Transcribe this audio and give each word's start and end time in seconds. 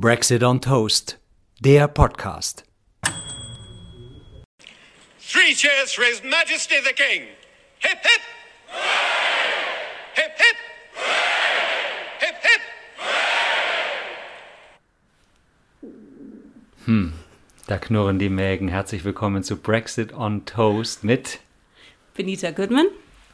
Brexit 0.00 0.44
on 0.44 0.60
Toast, 0.60 1.18
der 1.58 1.88
Podcast. 1.88 2.62
Three 5.18 5.56
cheers 5.56 5.92
for 5.92 6.04
His 6.04 6.22
Majesty 6.22 6.76
the 6.84 6.92
King. 6.92 7.22
Hip 7.80 7.98
hip. 8.00 8.22
Hip 10.14 10.30
hip. 10.36 10.56
Hip 12.20 12.36
hip. 16.86 17.12
Da 17.66 17.78
knurren 17.78 18.20
die 18.20 18.28
Mägen. 18.28 18.68
Herzlich 18.68 19.04
willkommen 19.04 19.42
zu 19.42 19.56
Brexit 19.56 20.14
on 20.14 20.46
Toast 20.46 21.02
mit 21.02 21.40
Benita 22.14 22.52
Goodman. 22.52 22.86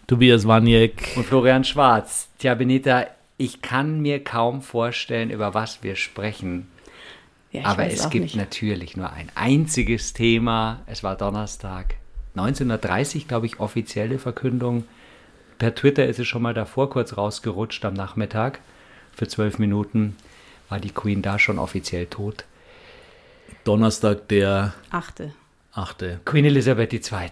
Tobias 0.06 0.48
Waniek. 0.48 1.12
und 1.14 1.26
Florian 1.26 1.64
Schwarz. 1.64 2.30
Tja, 2.38 2.54
Benita, 2.54 3.08
ich 3.36 3.62
kann 3.62 4.00
mir 4.00 4.22
kaum 4.22 4.62
vorstellen, 4.62 5.30
über 5.30 5.54
was 5.54 5.82
wir 5.82 5.96
sprechen. 5.96 6.68
Ja, 7.50 7.64
Aber 7.66 7.86
es 7.86 8.10
gibt 8.10 8.24
nicht. 8.24 8.36
natürlich 8.36 8.96
nur 8.96 9.12
ein 9.12 9.30
einziges 9.34 10.12
Thema. 10.12 10.82
Es 10.86 11.02
war 11.02 11.16
Donnerstag. 11.16 11.94
1930, 12.36 13.28
glaube 13.28 13.46
ich, 13.46 13.60
offizielle 13.60 14.18
Verkündung. 14.18 14.84
Per 15.58 15.74
Twitter 15.74 16.06
ist 16.06 16.18
es 16.18 16.26
schon 16.26 16.42
mal 16.42 16.54
davor 16.54 16.90
kurz 16.90 17.16
rausgerutscht 17.16 17.84
am 17.84 17.94
Nachmittag. 17.94 18.58
Für 19.12 19.28
zwölf 19.28 19.58
Minuten 19.60 20.16
war 20.68 20.80
die 20.80 20.90
Queen 20.90 21.22
da 21.22 21.38
schon 21.38 21.58
offiziell 21.60 22.06
tot. 22.06 22.44
Donnerstag, 23.62 24.28
der 24.28 24.74
Achte. 24.90 25.32
8. 25.74 26.24
Queen 26.24 26.44
Elisabeth 26.44 26.92
II. 26.92 27.30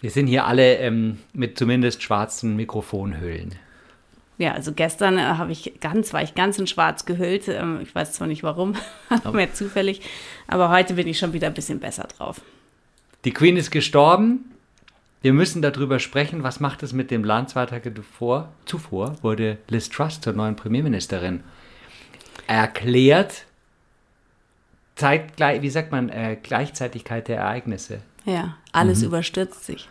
Wir 0.00 0.10
sind 0.10 0.26
hier 0.26 0.46
alle 0.46 0.76
ähm, 0.76 1.18
mit 1.32 1.58
zumindest 1.58 2.02
schwarzen 2.02 2.56
Mikrofonhüllen. 2.56 3.54
Ja, 4.38 4.52
also 4.52 4.72
gestern 4.72 5.16
äh, 5.18 5.22
habe 5.22 5.52
ich 5.52 5.80
ganz, 5.80 6.12
war 6.12 6.22
ich 6.22 6.34
ganz 6.34 6.58
in 6.58 6.66
Schwarz 6.66 7.06
gehüllt. 7.06 7.48
Ähm, 7.48 7.80
ich 7.82 7.94
weiß 7.94 8.12
zwar 8.12 8.26
nicht 8.26 8.42
warum, 8.42 8.74
mehr 9.32 9.54
zufällig, 9.54 10.02
aber 10.46 10.70
heute 10.70 10.94
bin 10.94 11.06
ich 11.08 11.18
schon 11.18 11.32
wieder 11.32 11.46
ein 11.46 11.54
bisschen 11.54 11.80
besser 11.80 12.06
drauf. 12.16 12.40
Die 13.24 13.32
Queen 13.32 13.56
ist 13.56 13.70
gestorben. 13.70 14.44
Wir 15.22 15.32
müssen 15.32 15.62
darüber 15.62 15.98
sprechen, 15.98 16.42
was 16.42 16.60
macht 16.60 16.82
es 16.82 16.92
mit 16.92 17.10
dem 17.10 17.24
Land. 17.24 17.50
Zwei 17.50 17.66
Tage 17.66 17.92
zuvor, 17.92 18.50
zuvor 18.66 19.16
wurde 19.22 19.58
Liz 19.68 19.88
Truss 19.88 20.20
zur 20.20 20.34
neuen 20.34 20.54
Premierministerin 20.54 21.42
erklärt. 22.46 23.44
Zeitgleich, 24.94 25.62
wie 25.62 25.70
sagt 25.70 25.92
man, 25.92 26.08
äh, 26.08 26.36
Gleichzeitigkeit 26.42 27.28
der 27.28 27.38
Ereignisse. 27.38 28.00
Ja, 28.24 28.56
alles 28.72 29.00
Mhm. 29.00 29.06
überstürzt 29.06 29.64
sich. 29.64 29.88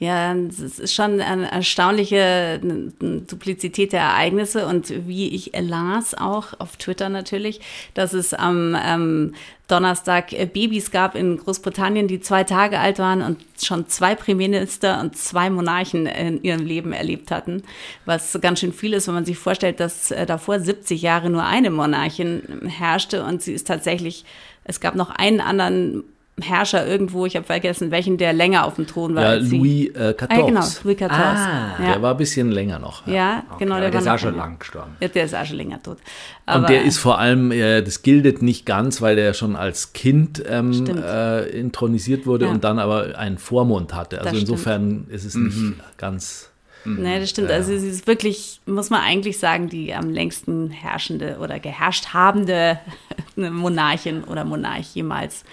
Ja, 0.00 0.34
es 0.34 0.58
ist 0.58 0.94
schon 0.94 1.20
eine 1.20 1.52
erstaunliche 1.52 2.58
Duplizität 2.62 3.92
der 3.92 4.00
Ereignisse 4.00 4.66
und 4.66 5.06
wie 5.06 5.28
ich 5.28 5.52
las 5.54 6.14
auch 6.14 6.58
auf 6.58 6.78
Twitter 6.78 7.10
natürlich, 7.10 7.60
dass 7.92 8.14
es 8.14 8.32
am 8.32 8.74
ähm, 8.82 9.34
Donnerstag 9.68 10.30
Babys 10.54 10.90
gab 10.90 11.14
in 11.14 11.36
Großbritannien, 11.36 12.08
die 12.08 12.20
zwei 12.20 12.44
Tage 12.44 12.78
alt 12.78 12.98
waren 12.98 13.20
und 13.20 13.44
schon 13.62 13.88
zwei 13.88 14.14
Premierminister 14.14 15.00
und 15.00 15.18
zwei 15.18 15.50
Monarchen 15.50 16.06
in 16.06 16.42
ihrem 16.42 16.64
Leben 16.64 16.94
erlebt 16.94 17.30
hatten, 17.30 17.62
was 18.06 18.38
ganz 18.40 18.60
schön 18.60 18.72
viel 18.72 18.94
ist, 18.94 19.06
wenn 19.06 19.14
man 19.14 19.26
sich 19.26 19.36
vorstellt, 19.36 19.80
dass 19.80 20.12
äh, 20.12 20.24
davor 20.24 20.60
70 20.60 21.02
Jahre 21.02 21.28
nur 21.28 21.44
eine 21.44 21.68
Monarchin 21.68 22.70
herrschte 22.70 23.22
und 23.22 23.42
sie 23.42 23.52
ist 23.52 23.66
tatsächlich, 23.66 24.24
es 24.64 24.80
gab 24.80 24.94
noch 24.94 25.10
einen 25.10 25.42
anderen 25.42 26.04
Herrscher 26.40 26.86
irgendwo, 26.86 27.26
ich 27.26 27.36
habe 27.36 27.44
vergessen, 27.44 27.90
welchen, 27.90 28.16
der 28.16 28.32
länger 28.32 28.64
auf 28.64 28.76
dem 28.76 28.86
Thron 28.86 29.14
war. 29.14 29.22
Ja. 29.22 29.34
Louis 29.34 29.88
äh, 29.94 30.14
XIV. 30.14 30.28
Ah, 30.30 30.36
genau, 30.46 30.64
Louis 30.84 30.96
XIV. 30.96 31.10
Ah, 31.10 31.76
ja. 31.78 31.92
Der 31.92 32.02
war 32.02 32.10
ein 32.12 32.16
bisschen 32.16 32.50
länger 32.50 32.78
noch. 32.78 33.06
ja, 33.06 33.42
genau. 33.58 33.74
aber 33.74 33.82
der 33.90 33.92
war 33.94 34.00
ist 34.00 34.08
auch 34.08 34.18
schon 34.18 34.30
länger. 34.32 34.44
lang 34.44 34.58
gestorben. 34.58 34.96
Ja, 35.00 35.08
der 35.08 35.24
ist 35.24 35.34
auch 35.34 35.44
schon 35.44 35.56
länger 35.56 35.82
tot. 35.82 35.98
Aber, 36.46 36.60
Und 36.60 36.68
der 36.70 36.84
ist 36.84 36.98
vor 36.98 37.18
allem, 37.18 37.52
äh, 37.52 37.82
das 37.82 38.02
gilt 38.02 38.40
nicht 38.42 38.64
ganz, 38.64 39.02
weil 39.02 39.16
der 39.16 39.34
schon 39.34 39.54
als 39.54 39.92
Kind 39.92 40.42
ähm, 40.48 40.72
Stimmt. 40.72 41.04
äh, 41.04 41.46
intronisiert 41.50 42.26
wurde 42.26 42.46
Ja. 42.46 42.50
und 42.52 42.64
dann 42.64 42.78
aber 42.78 43.18
einen 43.18 43.36
Vormund 43.38 43.92
hatte. 43.94 44.18
Also 44.20 44.30
Das 44.32 44.40
insofern 44.40 45.06
ist 45.10 45.24
es 45.24 45.34
nicht 45.34 45.74
ganz. 45.98 46.49
Nee, 46.84 47.20
das 47.20 47.30
stimmt. 47.30 47.50
Also 47.50 47.76
sie 47.76 47.88
ist 47.88 48.06
wirklich, 48.06 48.60
muss 48.66 48.90
man 48.90 49.02
eigentlich 49.02 49.38
sagen, 49.38 49.68
die 49.68 49.94
am 49.94 50.10
längsten 50.10 50.70
herrschende 50.70 51.38
oder 51.40 51.58
geherrscht 51.58 52.14
habende 52.14 52.78
Monarchin 53.36 54.24
oder 54.24 54.44
Monarch 54.44 54.94
jemals. 54.94 55.44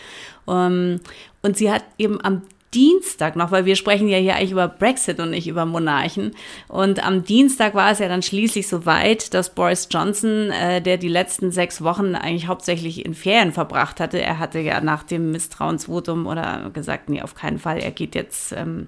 Um, 0.46 1.02
und 1.42 1.58
sie 1.58 1.70
hat 1.70 1.84
eben 1.98 2.24
am 2.24 2.44
Dienstag 2.78 3.36
noch, 3.36 3.50
weil 3.50 3.66
wir 3.66 3.76
sprechen 3.76 4.08
ja 4.08 4.20
hier 4.20 4.36
eigentlich 4.36 4.52
über 4.52 4.68
Brexit 4.68 5.20
und 5.20 5.32
nicht 5.32 5.48
über 5.48 5.66
Monarchen. 5.66 6.36
Und 6.68 7.04
am 7.04 7.24
Dienstag 7.24 7.74
war 7.74 7.90
es 7.90 7.98
ja 7.98 8.08
dann 8.08 8.22
schließlich 8.22 8.68
so 8.68 8.86
weit, 8.86 9.34
dass 9.34 9.56
Boris 9.56 9.88
Johnson, 9.90 10.52
äh, 10.52 10.80
der 10.80 10.98
die 10.98 11.08
letzten 11.08 11.52
sechs 11.52 11.82
Wochen 11.82 12.14
eigentlich 12.14 12.48
hauptsächlich 12.48 13.04
in 13.04 13.16
Ferien 13.16 13.52
verbracht 13.52 14.00
hatte, 14.00 14.22
er 14.22 14.38
hatte 14.38 14.60
ja 14.60 14.80
nach 14.80 15.02
dem 15.02 15.32
Misstrauensvotum 15.32 16.28
oder 16.28 16.70
gesagt, 16.72 17.10
nee, 17.10 17.24
auf 17.24 17.34
keinen 17.34 17.58
Fall, 17.58 17.80
er 17.80 17.90
geht 17.90 18.14
jetzt, 18.14 18.52
ähm, 18.52 18.88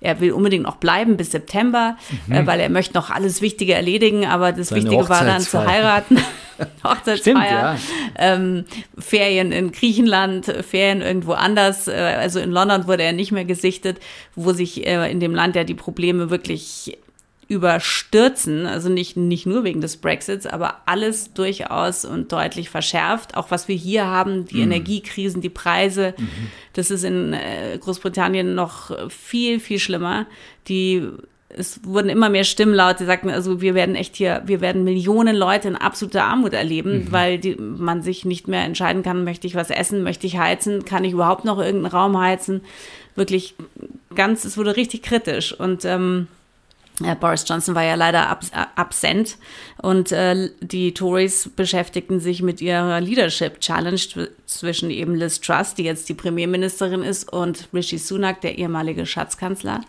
er 0.00 0.18
will 0.20 0.32
unbedingt 0.32 0.64
noch 0.64 0.76
bleiben 0.76 1.18
bis 1.18 1.32
September, 1.32 1.98
äh, 2.30 2.46
weil 2.46 2.58
er 2.58 2.70
möchte 2.70 2.94
noch 2.94 3.10
alles 3.10 3.42
Wichtige 3.42 3.74
erledigen, 3.74 4.24
aber 4.24 4.52
das 4.52 4.68
Seine 4.68 4.84
Wichtige 4.84 5.10
war 5.10 5.26
dann 5.26 5.42
zu 5.42 5.58
Hochzeitsfeier. 5.58 5.66
heiraten. 5.66 6.18
Stimmt, 6.56 6.84
Hochzeitsfeier, 6.84 7.44
ja. 7.44 7.76
ähm, 8.18 8.64
Ferien 8.98 9.52
in 9.52 9.72
Griechenland, 9.72 10.46
Ferien 10.46 11.02
irgendwo 11.02 11.32
anders. 11.32 11.88
Äh, 11.88 11.92
also 11.92 12.40
in 12.40 12.50
London 12.50 12.86
wurde 12.86 13.02
er 13.02 13.12
nicht 13.12 13.25
mehr 13.32 13.44
gesichtet, 13.44 14.00
wo 14.34 14.52
sich 14.52 14.86
äh, 14.86 15.10
in 15.10 15.20
dem 15.20 15.34
Land 15.34 15.56
ja 15.56 15.64
die 15.64 15.74
Probleme 15.74 16.30
wirklich 16.30 16.98
überstürzen, 17.48 18.66
also 18.66 18.88
nicht, 18.88 19.16
nicht 19.16 19.46
nur 19.46 19.62
wegen 19.62 19.80
des 19.80 19.98
Brexits, 19.98 20.46
aber 20.46 20.82
alles 20.86 21.32
durchaus 21.32 22.04
und 22.04 22.32
deutlich 22.32 22.70
verschärft. 22.70 23.36
Auch 23.36 23.52
was 23.52 23.68
wir 23.68 23.76
hier 23.76 24.06
haben, 24.06 24.46
die 24.46 24.60
Energiekrisen, 24.60 25.40
die 25.40 25.48
Preise, 25.48 26.14
das 26.72 26.90
ist 26.90 27.04
in 27.04 27.32
äh, 27.34 27.78
Großbritannien 27.80 28.56
noch 28.56 28.90
viel, 29.10 29.60
viel 29.60 29.78
schlimmer. 29.78 30.26
Die 30.66 31.08
es 31.48 31.84
wurden 31.84 32.08
immer 32.08 32.28
mehr 32.28 32.44
Stimmen 32.44 32.74
laut, 32.74 33.00
die 33.00 33.04
sagten, 33.04 33.30
also 33.30 33.60
wir 33.60 33.74
werden 33.74 33.94
echt 33.94 34.16
hier, 34.16 34.42
wir 34.46 34.60
werden 34.60 34.84
Millionen 34.84 35.36
Leute 35.36 35.68
in 35.68 35.76
absoluter 35.76 36.24
Armut 36.24 36.52
erleben, 36.52 37.08
weil 37.10 37.38
die, 37.38 37.54
man 37.56 38.02
sich 38.02 38.24
nicht 38.24 38.48
mehr 38.48 38.64
entscheiden 38.64 39.02
kann, 39.02 39.24
möchte 39.24 39.46
ich 39.46 39.54
was 39.54 39.70
essen, 39.70 40.02
möchte 40.02 40.26
ich 40.26 40.38
heizen, 40.38 40.84
kann 40.84 41.04
ich 41.04 41.12
überhaupt 41.12 41.44
noch 41.44 41.58
irgendeinen 41.58 41.92
Raum 41.92 42.18
heizen? 42.18 42.62
Wirklich 43.14 43.54
ganz, 44.14 44.44
es 44.44 44.58
wurde 44.58 44.76
richtig 44.76 45.02
kritisch 45.02 45.58
und 45.58 45.84
ähm, 45.84 46.26
äh, 46.26 46.45
Boris 47.20 47.44
Johnson 47.46 47.74
war 47.74 47.84
ja 47.84 47.94
leider 47.94 48.28
abs 48.28 48.50
äh, 48.50 48.64
absent 48.74 49.36
und 49.82 50.12
äh, 50.12 50.50
die 50.60 50.94
Tories 50.94 51.50
beschäftigten 51.54 52.20
sich 52.20 52.42
mit 52.42 52.62
ihrer 52.62 53.00
Leadership 53.00 53.60
Challenge 53.60 54.00
zwischen 54.46 54.90
eben 54.90 55.14
Liz 55.14 55.40
Truss, 55.40 55.74
die 55.74 55.84
jetzt 55.84 56.08
die 56.08 56.14
Premierministerin 56.14 57.02
ist, 57.02 57.30
und 57.30 57.68
Rishi 57.74 57.98
Sunak, 57.98 58.40
der 58.40 58.56
ehemalige 58.56 59.04
Schatzkanzler. 59.04 59.82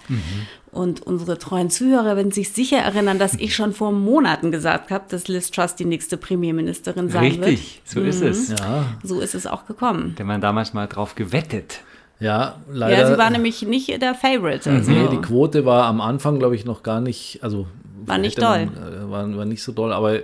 Und 0.71 1.01
unsere 1.01 1.37
treuen 1.39 1.69
Zuhörer 1.69 2.17
werden 2.17 2.31
sich 2.31 2.51
sicher 2.51 2.77
erinnern, 2.77 3.19
dass 3.19 3.35
ich 3.35 3.55
schon 3.55 3.73
vor 3.73 3.91
Monaten 3.91 4.51
gesagt 4.51 4.91
habe, 4.91 5.05
dass 5.09 5.27
Liz 5.27 5.49
Truss 5.49 5.75
die 5.75 5.85
nächste 5.85 6.17
Premierministerin 6.17 7.09
sein 7.09 7.23
Richtig, 7.23 7.81
so 7.85 8.01
ist 8.01 8.21
es. 8.21 8.49
Ja, 8.49 8.57
wird. 8.57 8.85
So 9.03 9.21
ist 9.21 9.33
es 9.33 9.47
auch 9.47 9.65
gekommen. 9.65 10.15
Denn 10.19 10.27
man 10.27 10.41
damals 10.41 10.73
mal 10.73 10.87
drauf 10.87 11.15
gewettet. 11.15 11.81
Ja 12.19 12.55
leider. 12.71 12.97
Ja, 12.99 13.07
sie 13.07 13.17
war 13.17 13.29
nämlich 13.29 13.61
nicht 13.63 14.01
der 14.01 14.15
Favorite. 14.15 14.69
Also. 14.69 14.91
Nee, 14.91 15.07
die 15.11 15.17
Quote 15.21 15.65
war 15.65 15.85
am 15.85 16.01
Anfang, 16.01 16.39
glaube 16.39 16.55
ich, 16.55 16.65
noch 16.65 16.83
gar 16.83 17.01
nicht, 17.01 17.39
also 17.43 17.67
War 18.05 18.17
nicht 18.17 18.37
hätte 18.37 18.47
man, 18.47 18.61
äh, 18.69 19.11
war, 19.11 19.37
war 19.37 19.45
nicht 19.45 19.63
so 19.63 19.71
doll, 19.71 19.93
aber 19.93 20.19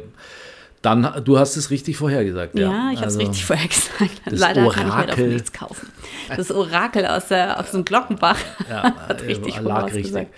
dann, 0.82 1.22
du 1.24 1.40
hast 1.40 1.56
es 1.56 1.70
richtig 1.70 1.96
vorhergesagt. 1.96 2.60
Ja, 2.60 2.70
Ja, 2.70 2.90
ich 2.92 2.98
habe 2.98 3.08
es 3.08 3.16
Also, 3.16 3.20
richtig 3.20 3.46
vorher 3.46 3.68
gesagt. 3.68 4.22
das 4.26 4.40
Leider 4.40 4.68
kann 4.70 4.70
ich 4.70 4.76
mir 4.76 4.82
davon 4.90 5.00
Orakel. 5.06 5.28
nichts 5.30 5.54
kaufen. 5.54 5.88
Das 6.36 6.52
Orakel 6.52 7.06
aus, 7.06 7.28
der, 7.30 7.60
aus 7.60 7.72
dem 7.72 7.86
Glockenbach 7.86 8.38
Ja, 8.70 8.84
hat 9.08 9.22
äh, 9.22 9.26
richtig 9.26 9.56
lag 9.62 9.82
vorausgesagt. 9.82 10.34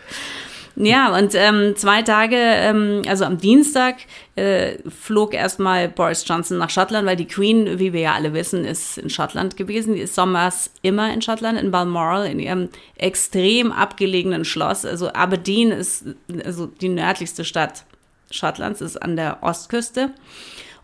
Ja, 0.78 1.16
und 1.18 1.34
ähm, 1.36 1.76
zwei 1.78 2.02
Tage, 2.02 2.36
ähm, 2.36 3.02
also 3.08 3.24
am 3.24 3.38
Dienstag, 3.38 3.96
äh, 4.36 4.78
flog 4.90 5.34
erstmal 5.34 5.88
Boris 5.88 6.26
Johnson 6.28 6.58
nach 6.58 6.70
Schottland, 6.70 7.08
weil 7.08 7.16
die 7.16 7.28
Queen, 7.28 7.80
wie 7.80 7.94
wir 7.94 8.02
ja 8.02 8.14
alle 8.14 8.34
wissen, 8.34 8.66
ist 8.66 8.98
in 8.98 9.10
Schottland 9.10 9.56
gewesen. 9.56 9.94
Die 9.96 10.02
ist 10.02 10.16
sommers 10.16 10.70
immer 10.82 11.14
in 11.14 11.22
Schottland, 11.22 11.58
in 11.58 11.72
Balmoral, 11.72 12.26
in 12.26 12.40
ihrem 12.40 12.70
extrem 12.98 13.72
abgelegenen 13.72 14.44
Schloss. 14.44 14.86
Also 14.86 15.14
Aberdeen 15.14 15.72
ist 15.72 16.06
also 16.44 16.66
die 16.66 16.90
nördlichste 16.90 17.46
Stadt 17.46 17.86
Schottlands, 18.30 18.82
ist 18.82 19.02
an 19.02 19.16
der 19.16 19.38
Ostküste. 19.42 20.12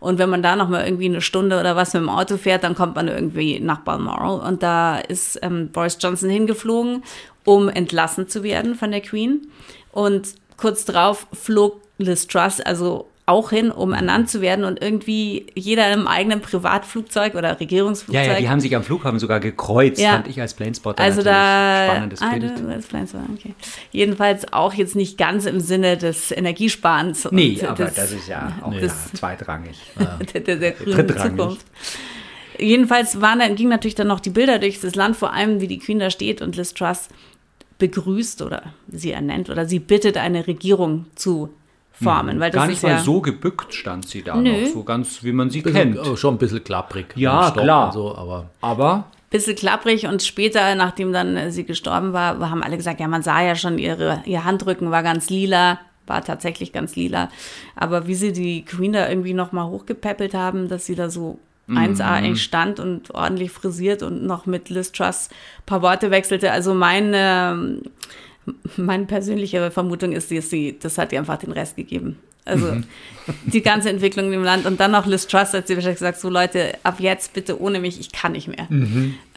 Und 0.00 0.18
wenn 0.18 0.30
man 0.30 0.42
da 0.42 0.56
noch 0.56 0.68
mal 0.68 0.84
irgendwie 0.84 1.06
eine 1.06 1.20
Stunde 1.20 1.60
oder 1.60 1.76
was 1.76 1.94
mit 1.94 2.02
dem 2.02 2.08
Auto 2.08 2.36
fährt, 2.36 2.64
dann 2.64 2.74
kommt 2.74 2.96
man 2.96 3.06
irgendwie 3.06 3.60
nach 3.60 3.80
Balmoral. 3.80 4.40
Und 4.40 4.62
da 4.62 4.98
ist 4.98 5.38
ähm, 5.42 5.68
Boris 5.70 5.96
Johnson 6.00 6.28
hingeflogen, 6.28 7.04
um 7.44 7.68
entlassen 7.68 8.26
zu 8.28 8.42
werden 8.42 8.74
von 8.74 8.90
der 8.90 9.00
Queen. 9.00 9.46
Und 9.92 10.34
kurz 10.56 10.84
darauf 10.84 11.26
flog 11.32 11.80
Liz 11.98 12.26
Truss, 12.26 12.60
also 12.60 13.06
auch 13.24 13.50
hin, 13.50 13.70
um 13.70 13.92
ernannt 13.92 14.28
zu 14.28 14.40
werden 14.40 14.64
und 14.64 14.82
irgendwie 14.82 15.46
jeder 15.54 15.92
im 15.92 16.08
eigenen 16.08 16.40
Privatflugzeug 16.40 17.36
oder 17.36 17.50
Ja, 17.50 17.54
Regierungsflugzeug. 17.54 18.26
ja, 18.26 18.34
die 18.34 18.48
haben 18.48 18.58
sich 18.58 18.74
am 18.74 18.82
Flughafen 18.82 19.20
sogar 19.20 19.38
gekreuzt, 19.38 20.00
Ja. 20.00 20.14
fand 20.14 20.26
ich 20.26 20.40
als 20.40 20.54
Planespotter 20.54 21.00
also 21.02 21.22
da, 21.22 21.84
spannendes 21.86 22.20
Ah, 22.20 22.30
Bild. 22.30 22.58
du- 22.58 22.88
Plans 22.88 23.14
war, 23.14 23.22
okay. 23.32 23.54
Jedenfalls 23.92 24.52
auch 24.52 24.74
jetzt 24.74 24.96
nicht 24.96 25.18
ganz 25.18 25.46
im 25.46 25.60
Sinne 25.60 25.96
des 25.96 26.32
Energiesparens. 26.32 27.24
und 27.26 27.34
Nee, 27.34 27.60
aber 27.64 27.84
des- 27.84 27.94
das 27.94 28.10
ist 28.10 28.26
ja 28.26 28.52
auch 28.60 28.72
das- 28.74 28.82
ja, 29.12 29.14
zweitrangig. 29.18 29.78
der, 30.34 30.40
der, 30.40 30.56
der 30.56 30.70
grünen. 30.72 31.08
Zukunft. 31.16 31.66
Jedenfalls 32.58 33.20
waren 33.20 33.38
dann, 33.38 33.54
gingen 33.54 33.70
natürlich 33.70 33.94
dann 33.94 34.08
noch 34.08 34.20
die 34.20 34.30
Bilder 34.30 34.58
durch 34.58 34.80
das 34.80 34.94
Land, 34.94 35.16
vor 35.16 35.32
allem 35.32 35.60
wie 35.60 35.68
die 35.68 35.78
Queen 35.78 35.98
da 36.00 36.10
steht 36.10 36.42
und 36.42 36.56
Liz 36.56 36.74
Truss 36.74 37.08
begrüßt 37.82 38.42
oder 38.42 38.62
sie 38.88 39.10
ernennt 39.10 39.50
oder 39.50 39.66
sie 39.66 39.80
bittet 39.80 40.16
eine 40.16 40.46
Regierung 40.46 41.06
zu 41.16 41.48
formen, 41.90 42.38
weil 42.38 42.50
das 42.50 42.60
Gar 42.60 42.66
nicht 42.68 42.76
ist 42.76 42.82
mal 42.84 42.90
ja 42.90 42.98
so 43.00 43.20
gebückt 43.20 43.74
stand 43.74 44.08
sie 44.08 44.22
da 44.22 44.36
Nö. 44.36 44.62
noch, 44.62 44.68
so 44.72 44.84
ganz 44.84 45.24
wie 45.24 45.32
man 45.32 45.50
sie 45.50 45.62
Bisschen, 45.62 45.94
kennt. 45.94 46.06
oh, 46.06 46.14
schon 46.16 46.34
ein 46.34 46.38
bisschen 46.38 46.62
klapprig. 46.62 47.06
Ja, 47.16 47.50
klar. 47.50 47.92
So, 47.92 48.14
aber 48.16 48.50
Aber 48.60 49.06
bisschen 49.30 49.56
klapprig 49.56 50.06
und 50.06 50.22
später, 50.22 50.74
nachdem 50.76 51.12
dann 51.12 51.36
äh, 51.36 51.50
sie 51.50 51.64
gestorben 51.64 52.12
war, 52.12 52.38
haben 52.50 52.62
alle 52.62 52.76
gesagt, 52.76 53.00
ja, 53.00 53.08
man 53.08 53.22
sah 53.22 53.42
ja 53.42 53.56
schon, 53.56 53.78
ihre, 53.78 54.22
ihr 54.26 54.44
Handrücken 54.44 54.90
war 54.90 55.02
ganz 55.02 55.28
lila, 55.28 55.80
war 56.06 56.22
tatsächlich 56.24 56.72
ganz 56.72 56.94
lila. 56.96 57.30
Aber 57.74 58.06
wie 58.06 58.14
sie 58.14 58.32
die 58.32 58.64
Queen 58.64 58.92
da 58.92 59.08
irgendwie 59.08 59.34
nochmal 59.34 59.66
hochgepäppelt 59.68 60.34
haben, 60.34 60.68
dass 60.68 60.86
sie 60.86 60.94
da 60.94 61.10
so 61.10 61.38
1A 61.76 62.04
eigentlich 62.04 62.42
stand 62.42 62.80
und 62.80 63.10
ordentlich 63.14 63.50
frisiert 63.50 64.02
und 64.02 64.24
noch 64.24 64.46
mit 64.46 64.68
Liz 64.70 64.92
Truss 64.92 65.28
ein 65.30 65.66
paar 65.66 65.82
Worte 65.82 66.10
wechselte. 66.10 66.52
Also 66.52 66.74
meine, 66.74 67.78
meine 68.76 69.04
persönliche 69.06 69.70
Vermutung 69.70 70.12
ist, 70.12 70.30
dass 70.30 70.50
sie, 70.50 70.78
das 70.78 70.98
hat 70.98 71.12
ihr 71.12 71.18
einfach 71.18 71.38
den 71.38 71.52
Rest 71.52 71.76
gegeben. 71.76 72.18
Also 72.44 72.78
die 73.46 73.62
ganze 73.62 73.88
Entwicklung 73.90 74.32
im 74.32 74.42
Land 74.42 74.66
und 74.66 74.80
dann 74.80 74.90
noch 74.90 75.06
Liz 75.06 75.26
Truss 75.28 75.52
hat 75.54 75.68
sie 75.68 75.76
wahrscheinlich 75.76 76.00
gesagt, 76.00 76.18
so 76.18 76.28
Leute, 76.28 76.74
ab 76.82 76.96
jetzt 76.98 77.34
bitte 77.34 77.60
ohne 77.60 77.78
mich, 77.78 78.00
ich 78.00 78.10
kann 78.10 78.32
nicht 78.32 78.48
mehr. 78.48 78.66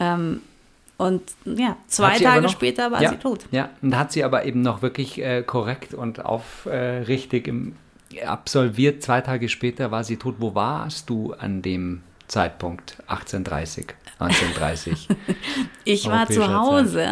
Ähm, 0.00 0.40
und 0.98 1.22
ja, 1.44 1.76
zwei 1.88 2.18
Tage 2.18 2.42
noch- 2.42 2.50
später 2.50 2.90
war 2.90 3.02
ja, 3.02 3.10
sie 3.10 3.16
tot. 3.16 3.44
Ja, 3.52 3.68
und 3.82 3.90
da 3.92 3.98
hat 3.98 4.12
sie 4.12 4.24
aber 4.24 4.44
eben 4.44 4.62
noch 4.62 4.82
wirklich 4.82 5.22
äh, 5.22 5.42
korrekt 5.42 5.92
und 5.94 6.24
aufrichtig 6.24 7.46
im, 7.48 7.74
absolviert. 8.24 9.02
Zwei 9.02 9.20
Tage 9.20 9.48
später 9.50 9.90
war 9.90 10.04
sie 10.04 10.16
tot. 10.16 10.36
Wo 10.38 10.54
warst 10.54 11.10
du 11.10 11.34
an 11.34 11.60
dem 11.62 12.00
Zeitpunkt? 12.28 12.96
1830, 13.08 13.86
1930. 14.18 15.08
Ich 15.88 16.10
war 16.10 16.28
zu 16.28 16.52
Hause. 16.52 17.06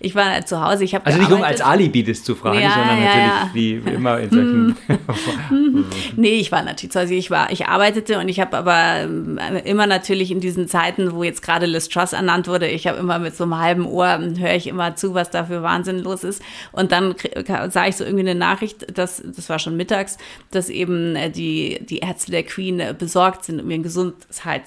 Ich 0.00 0.14
war 0.14 0.44
zu 0.44 0.62
Hause. 0.62 0.84
Ich 0.84 0.94
habe 0.94 1.06
Also 1.06 1.18
nicht 1.18 1.32
um 1.32 1.42
als 1.42 1.62
Alibi 1.62 2.04
das 2.04 2.22
zu 2.22 2.34
fragen, 2.34 2.60
Ja, 2.60 2.74
sondern 2.74 2.98
ja, 2.98 3.04
natürlich 3.04 3.26
ja. 3.26 3.50
Wie 3.86 3.94
immer 3.94 4.20
in 4.20 4.30
solchen. 4.30 4.76
Nee, 6.16 6.34
ich 6.34 6.52
war 6.52 6.62
natürlich 6.62 6.92
zu 6.92 7.00
Hause. 7.00 7.14
Ich 7.14 7.30
war, 7.30 7.50
ich 7.50 7.68
arbeitete 7.68 8.18
und 8.18 8.28
ich 8.28 8.38
habe 8.38 8.58
aber 8.58 8.98
ähm, 9.04 9.38
immer 9.64 9.86
natürlich 9.86 10.30
in 10.30 10.40
diesen 10.40 10.68
Zeiten, 10.68 11.14
wo 11.14 11.22
jetzt 11.22 11.40
gerade 11.40 11.64
Liz 11.64 11.88
Truss 11.88 12.12
ernannt 12.12 12.48
wurde, 12.48 12.68
ich 12.68 12.86
habe 12.86 12.98
immer 12.98 13.18
mit 13.18 13.34
so 13.34 13.44
einem 13.44 13.58
halben 13.58 13.86
Ohr, 13.86 14.18
höre 14.18 14.54
ich 14.54 14.66
immer 14.66 14.94
zu, 14.94 15.14
was 15.14 15.30
da 15.30 15.44
für 15.44 15.62
Wahnsinn 15.62 16.00
los 16.00 16.22
ist. 16.22 16.42
Und 16.72 16.92
dann 16.92 17.14
sah 17.70 17.86
ich 17.86 17.96
so 17.96 18.04
irgendwie 18.04 18.28
eine 18.28 18.38
Nachricht, 18.38 18.98
dass, 18.98 19.22
das 19.24 19.48
war 19.48 19.58
schon 19.58 19.74
mittags, 19.78 20.18
dass 20.50 20.68
eben 20.68 21.16
äh, 21.16 21.30
die, 21.30 21.78
die 21.80 22.00
Ärzte 22.00 22.30
der 22.30 22.42
Queen 22.42 22.78
äh, 22.78 22.94
besorgt 22.96 23.46
sind 23.46 23.62
um 23.62 23.70
ihren 23.70 23.82
Gesundheitszustand 23.82 24.57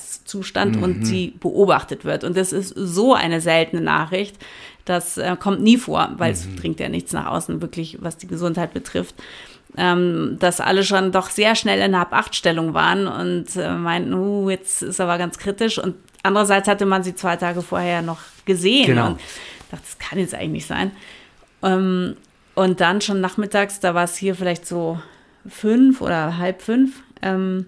und 0.83 1.05
sie 1.05 1.33
beobachtet 1.39 2.05
wird. 2.05 2.23
Und 2.23 2.37
das 2.37 2.53
ist 2.53 2.73
so 2.75 3.13
eine 3.13 3.41
seltene 3.41 3.81
Nachricht. 3.81 4.35
Das 4.85 5.17
äh, 5.17 5.35
kommt 5.39 5.61
nie 5.61 5.77
vor, 5.77 6.11
weil 6.17 6.31
es 6.31 6.47
bringt 6.55 6.79
ja 6.79 6.89
nichts 6.89 7.13
nach 7.13 7.27
außen, 7.27 7.61
wirklich, 7.61 7.97
was 8.01 8.17
die 8.17 8.27
Gesundheit 8.27 8.73
betrifft 8.73 9.15
ähm, 9.77 10.37
dass 10.39 10.59
alle 10.59 10.83
schon 10.83 11.11
doch 11.11 11.29
sehr 11.29 11.55
schnell 11.55 11.79
in 11.81 11.97
Hab-Acht-Stellung 11.97 12.73
waren 12.73 13.07
und 13.07 13.55
äh, 13.55 13.71
meinten, 13.71 14.13
uh, 14.13 14.49
jetzt 14.49 14.81
ist 14.81 14.99
aber 14.99 15.17
ganz 15.17 15.37
kritisch. 15.37 15.77
Und 15.77 15.95
andererseits 16.23 16.67
hatte 16.67 16.85
man 16.85 17.03
sie 17.03 17.15
zwei 17.15 17.35
Tage 17.35 17.61
vorher 17.61 18.01
noch 18.01 18.19
gesehen 18.45 18.87
Genau. 18.87 19.07
und 19.07 19.19
dachte, 19.71 19.83
das 19.85 19.97
kann 19.99 20.19
jetzt 20.19 20.33
eigentlich 20.33 20.51
nicht 20.51 20.67
sein. 20.67 20.91
Ähm, 21.63 22.17
und 22.55 22.81
dann 22.81 23.01
schon 23.01 23.21
nachmittags, 23.21 23.79
da 23.79 23.95
war 23.95 24.03
es 24.03 24.17
hier 24.17 24.35
vielleicht 24.35 24.67
so 24.67 24.99
fünf 25.47 26.01
oder 26.01 26.37
halb 26.37 26.61
fünf, 26.61 27.01
ähm, 27.21 27.65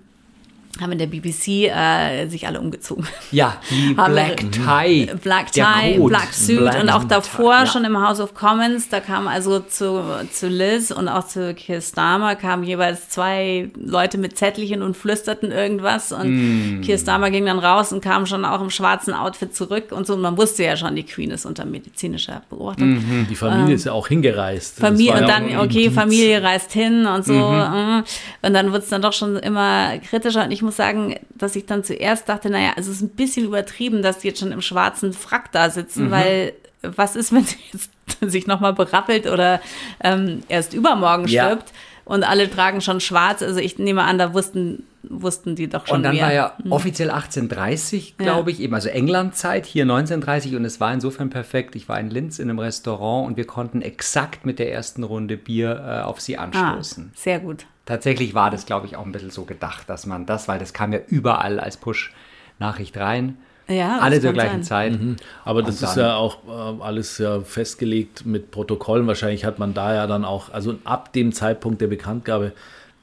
haben 0.81 0.91
in 0.91 0.97
der 0.97 1.05
BBC 1.07 1.69
äh, 1.69 2.27
sich 2.27 2.47
alle 2.47 2.59
umgezogen. 2.59 3.05
Ja, 3.31 3.57
die 3.69 3.95
Haben 3.97 4.13
Black 4.13 4.51
Tie. 4.51 5.05
Black 5.21 5.51
Tie. 5.51 5.99
Black 5.99 6.33
Suit 6.33 6.57
Black 6.59 6.81
und 6.81 6.89
auch 6.89 7.03
davor 7.03 7.53
ja. 7.53 7.65
schon 7.67 7.85
im 7.85 7.95
House 7.97 8.19
of 8.19 8.33
Commons, 8.33 8.89
da 8.89 8.99
kam 8.99 9.27
also 9.27 9.59
zu, 9.59 10.01
zu 10.31 10.47
Liz 10.47 10.89
und 10.89 11.07
auch 11.07 11.27
zu 11.27 11.53
Keir 11.53 11.79
Starmer 11.79 12.35
kamen 12.35 12.63
jeweils 12.63 13.09
zwei 13.09 13.69
Leute 13.75 14.17
mit 14.17 14.35
Zettelchen 14.35 14.81
und 14.81 14.97
flüsterten 14.97 15.51
irgendwas 15.51 16.11
und 16.11 16.33
Mm. 16.33 16.81
Keir 16.81 16.97
Starmer 16.97 17.29
ging 17.29 17.45
dann 17.45 17.59
raus 17.59 17.91
und 17.93 18.01
kam 18.01 18.25
schon 18.25 18.43
auch 18.45 18.61
im 18.61 18.69
schwarzen 18.69 19.13
Outfit 19.13 19.55
zurück 19.55 19.91
und 19.91 20.07
so. 20.07 20.13
Und 20.13 20.21
man 20.21 20.37
wusste 20.37 20.63
ja 20.63 20.75
schon, 20.75 20.95
die 20.95 21.03
Queen 21.03 21.29
ist 21.31 21.45
unter 21.45 21.65
medizinischer 21.65 22.41
Beobachtung. 22.49 22.93
Mhm. 22.95 23.27
die 23.29 23.35
Familie 23.35 23.75
ist 23.75 23.85
ja 23.85 23.91
auch 23.91 24.07
hingereist. 24.07 24.79
Familie 24.79 25.13
und 25.21 25.27
dann, 25.27 25.57
okay. 25.59 25.91
Familie 25.91 26.41
reist 26.41 26.71
hin 26.71 27.05
und 27.05 27.25
so. 27.25 27.33
äh, 27.33 28.03
Und 28.41 28.53
dann 28.53 28.71
wird 28.71 28.83
es 28.83 28.89
dann 28.89 29.01
doch 29.01 29.13
schon 29.13 29.35
immer 29.37 29.97
kritischer. 29.99 30.45
Und 30.45 30.51
ich 30.51 30.62
muss 30.63 30.75
sagen, 30.77 31.15
dass 31.35 31.55
ich 31.55 31.65
dann 31.67 31.83
zuerst 31.83 32.27
dachte, 32.27 32.49
naja, 32.49 32.71
also 32.75 32.89
es 32.89 32.97
ist 32.97 33.03
ein 33.03 33.09
bisschen 33.09 33.45
übertrieben, 33.45 34.01
dass 34.01 34.19
die 34.19 34.29
jetzt 34.29 34.39
schon 34.39 34.51
im 34.51 34.61
schwarzen 34.61 35.13
Frack 35.13 35.51
da 35.51 35.69
sitzen, 35.69 36.09
weil 36.09 36.53
was 36.81 37.15
ist, 37.15 37.31
wenn 37.33 37.43
sie 37.45 37.57
jetzt 37.71 37.91
sich 38.21 38.47
nochmal 38.47 38.73
berappelt 38.73 39.27
oder 39.27 39.61
ähm, 40.03 40.41
erst 40.49 40.73
übermorgen 40.73 41.27
Ja. 41.27 41.45
stirbt 41.45 41.71
und 42.05 42.23
alle 42.23 42.49
tragen 42.49 42.81
schon 42.81 42.99
schwarz. 42.99 43.41
Also 43.41 43.59
ich 43.59 43.77
nehme 43.79 44.03
an, 44.03 44.17
da 44.17 44.33
wussten, 44.33 44.83
wussten 45.03 45.55
die 45.55 45.69
doch 45.69 45.87
schon 45.87 45.97
Und 45.97 46.03
dann 46.03 46.15
mehr. 46.15 46.25
war 46.25 46.33
ja 46.33 46.57
offiziell 46.69 47.09
1830, 47.09 48.17
glaube 48.17 48.51
ich, 48.51 48.59
eben, 48.59 48.73
also 48.73 48.89
Englandzeit, 48.89 49.65
hier 49.65 49.83
1930 49.83 50.55
und 50.55 50.65
es 50.65 50.79
war 50.79 50.93
insofern 50.93 51.29
perfekt. 51.29 51.75
Ich 51.75 51.87
war 51.87 51.99
in 51.99 52.09
Linz 52.09 52.39
in 52.39 52.49
einem 52.49 52.59
Restaurant 52.59 53.27
und 53.27 53.37
wir 53.37 53.45
konnten 53.47 53.81
exakt 53.81 54.45
mit 54.45 54.59
der 54.59 54.71
ersten 54.73 55.03
Runde 55.03 55.37
Bier 55.37 55.81
äh, 55.85 56.03
auf 56.03 56.19
sie 56.19 56.37
ah, 56.37 56.43
anstoßen. 56.43 57.11
sehr 57.15 57.39
gut. 57.39 57.65
Tatsächlich 57.85 58.33
war 58.33 58.49
das, 58.49 58.65
glaube 58.65 58.87
ich, 58.87 58.95
auch 58.95 59.05
ein 59.05 59.11
bisschen 59.11 59.31
so 59.31 59.43
gedacht, 59.43 59.89
dass 59.89 60.05
man 60.05 60.25
das, 60.25 60.47
weil 60.47 60.59
das 60.59 60.73
kam 60.73 60.93
ja 60.93 60.99
überall 61.07 61.59
als 61.59 61.77
Push-Nachricht 61.77 62.97
rein. 62.97 63.37
Ja, 63.67 63.99
Alle 63.99 64.19
zur 64.19 64.33
gleichen 64.33 64.63
sein. 64.63 64.99
Zeit. 65.17 65.25
Aber 65.45 65.63
das 65.63 65.81
ist 65.81 65.95
ja 65.95 66.15
auch 66.15 66.39
äh, 66.47 66.83
alles 66.83 67.17
ja 67.17 67.39
festgelegt 67.41 68.25
mit 68.25 68.51
Protokollen. 68.51 69.07
Wahrscheinlich 69.07 69.45
hat 69.45 69.57
man 69.57 69.73
da 69.73 69.93
ja 69.95 70.07
dann 70.07 70.25
auch, 70.25 70.51
also 70.51 70.75
ab 70.83 71.13
dem 71.13 71.31
Zeitpunkt 71.31 71.79
der 71.79 71.87
Bekanntgabe 71.87 72.51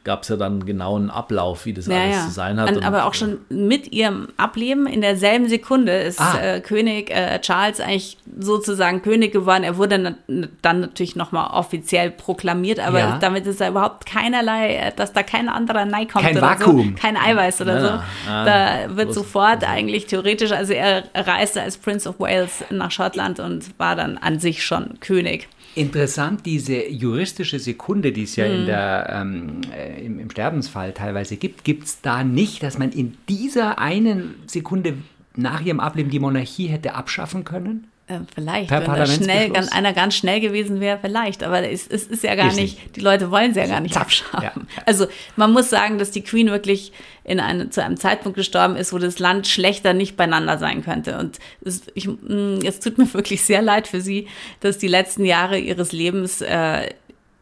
gab 0.05 0.23
es 0.23 0.29
ja 0.29 0.37
dann 0.37 0.65
genau 0.65 0.97
einen 0.97 1.11
Ablauf, 1.11 1.67
wie 1.67 1.75
das 1.75 1.87
Ja, 1.87 2.01
alles 2.03 2.17
ja. 2.17 2.25
zu 2.25 2.31
sein 2.31 2.59
hat. 2.59 2.71
Und, 2.75 2.83
aber 2.85 3.05
auch 3.05 3.13
schon 3.15 3.39
mit 3.51 3.93
ihrem 3.93 4.29
Ableben 4.39 4.87
in 4.87 5.03
derselben 5.03 5.49
Sekunde 5.49 5.93
ist 5.93 6.21
Ah. 6.21 6.39
äh, 6.41 6.61
König 6.61 7.11
äh, 7.11 7.39
Charles 7.41 7.81
eigentlich 7.81 8.17
sozusagen 8.39 9.03
König 9.03 9.33
geworden. 9.33 9.63
Er 9.65 9.77
wurde 9.77 9.99
na 9.99 10.47
dann 10.63 10.81
natürlich 10.81 11.17
nochmal 11.17 11.51
offiziell 11.53 12.11
proklamiert, 12.11 12.81
aber 12.81 12.99
Ja. 12.99 13.19
damit 13.21 13.47
ist 13.47 13.61
da 13.61 13.69
überhaupt 13.69 14.07
keinerlei, 14.07 14.77
äh, 14.77 14.93
dass 14.97 15.13
da 15.13 15.23
kein 15.23 15.49
anderer 15.49 15.85
Nei 15.85 16.07
kommt 16.07 16.25
Kein 16.25 16.41
Vakuum. 16.41 16.95
so, 16.97 17.01
kein 17.03 17.17
Eiweiß 17.17 17.61
oder 17.61 17.81
so. 17.81 17.87
ja. 17.87 18.05
Ah, 18.29 18.45
da 18.87 18.97
wird 18.97 19.11
bloß- 19.11 19.15
sofort 19.15 19.65
eigentlich 19.69 20.07
theoretisch, 20.07 20.53
also 20.53 20.73
er 20.73 21.05
reiste 21.15 21.61
als 21.61 21.77
Prince 21.77 22.09
of 22.09 22.19
Wales 22.21 22.65
nach 22.71 22.91
Schottland 22.91 23.39
und 23.41 23.79
war 23.79 23.97
dann 23.97 24.17
an 24.19 24.39
sich 24.39 24.65
schon 24.65 24.99
König. 25.01 25.49
Interessant, 25.75 26.47
diese 26.47 26.89
juristische 26.89 27.59
Sekunde, 27.59 28.13
die 28.13 28.25
es 28.25 28.37
ja 28.37 28.47
Mhm. 28.49 28.55
in 28.55 28.67
der, 28.67 29.11
ähm, 29.11 29.61
äh, 29.73 30.05
im, 30.05 30.19
im 30.19 30.31
Sterbensfall 30.31 30.93
teilweise 30.93 31.37
gibt, 31.37 31.65
gibt 31.65 31.85
es 31.85 32.01
da 32.01 32.25
nicht, 32.25 32.63
dass 32.63 32.79
man 32.79 32.91
in 32.91 33.17
dieser 33.29 33.79
einen 33.79 34.35
Sekunde 34.47 34.95
nach 35.37 35.61
ihrem 35.61 35.79
Ableben 35.81 36.11
die 36.11 36.19
Monarchie 36.19 36.67
hätte 36.67 36.95
abschaffen 36.95 37.45
können? 37.45 37.87
Äh, 38.11 38.21
vielleicht, 38.35 38.69
Per 38.69 38.81
wenn 38.83 38.93
da 38.95 39.07
schnell, 39.07 39.51
ganz, 39.51 39.71
einer 39.71 39.93
ganz 39.93 40.17
schnell 40.17 40.41
gewesen 40.41 40.81
wäre, 40.81 40.99
vielleicht. 41.01 41.45
Aber 41.45 41.63
es, 41.69 41.87
es 41.87 42.07
ist 42.09 42.25
ja 42.25 42.35
gar 42.35 42.49
Ist 42.49 42.57
nicht, 42.57 42.83
nicht. 42.83 42.97
die 42.97 43.01
Leute 43.01 43.31
wollen 43.31 43.53
es 43.53 43.57
ja 43.57 43.67
gar 43.67 43.81
nicht 43.81 43.95
Zack, 43.95 44.03
abschaffen. 44.03 44.43
ja. 44.43 44.83
Also 44.85 45.07
man 45.37 45.53
muss 45.53 45.71
sagen, 45.71 45.99
dass 45.99 46.11
die 46.11 46.23
Queen 46.23 46.49
wirklich 46.49 46.93
in 47.23 47.39
eine, 47.39 47.71
zu 47.71 47.85
einem 47.85 47.97
Zeitpunkt 47.97 48.37
gestorben 48.37 48.75
ist, 48.75 48.93
wo 48.93 48.99
das 48.99 49.21
Land 49.21 49.47
schlechter 49.47 49.93
nicht 49.93 50.17
beieinander 50.17 50.59
sein 50.59 50.83
könnte. 50.85 51.19
Und 51.19 51.39
es, 51.65 51.83
ich, 51.95 52.09
mh, 52.09 52.65
es 52.65 52.81
tut 52.81 52.99
mir 52.99 53.13
wirklich 53.15 53.43
sehr 53.43 53.63
leid 53.63 53.87
für 53.87 54.01
sie, 54.01 54.27
dass 54.59 54.79
die 54.79 54.89
letzten 54.89 55.25
Jahre 55.25 55.59
ihres 55.59 55.93
Lebens 55.93 56.41
äh, 56.41 56.89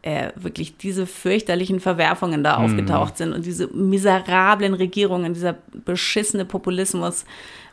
äh, 0.01 0.29
wirklich 0.35 0.77
diese 0.77 1.05
fürchterlichen 1.05 1.79
Verwerfungen 1.79 2.43
da 2.43 2.57
aufgetaucht 2.57 3.17
sind 3.17 3.33
und 3.33 3.45
diese 3.45 3.67
miserablen 3.67 4.73
Regierungen, 4.73 5.33
dieser 5.33 5.55
beschissene 5.83 6.45
Populismus. 6.45 7.25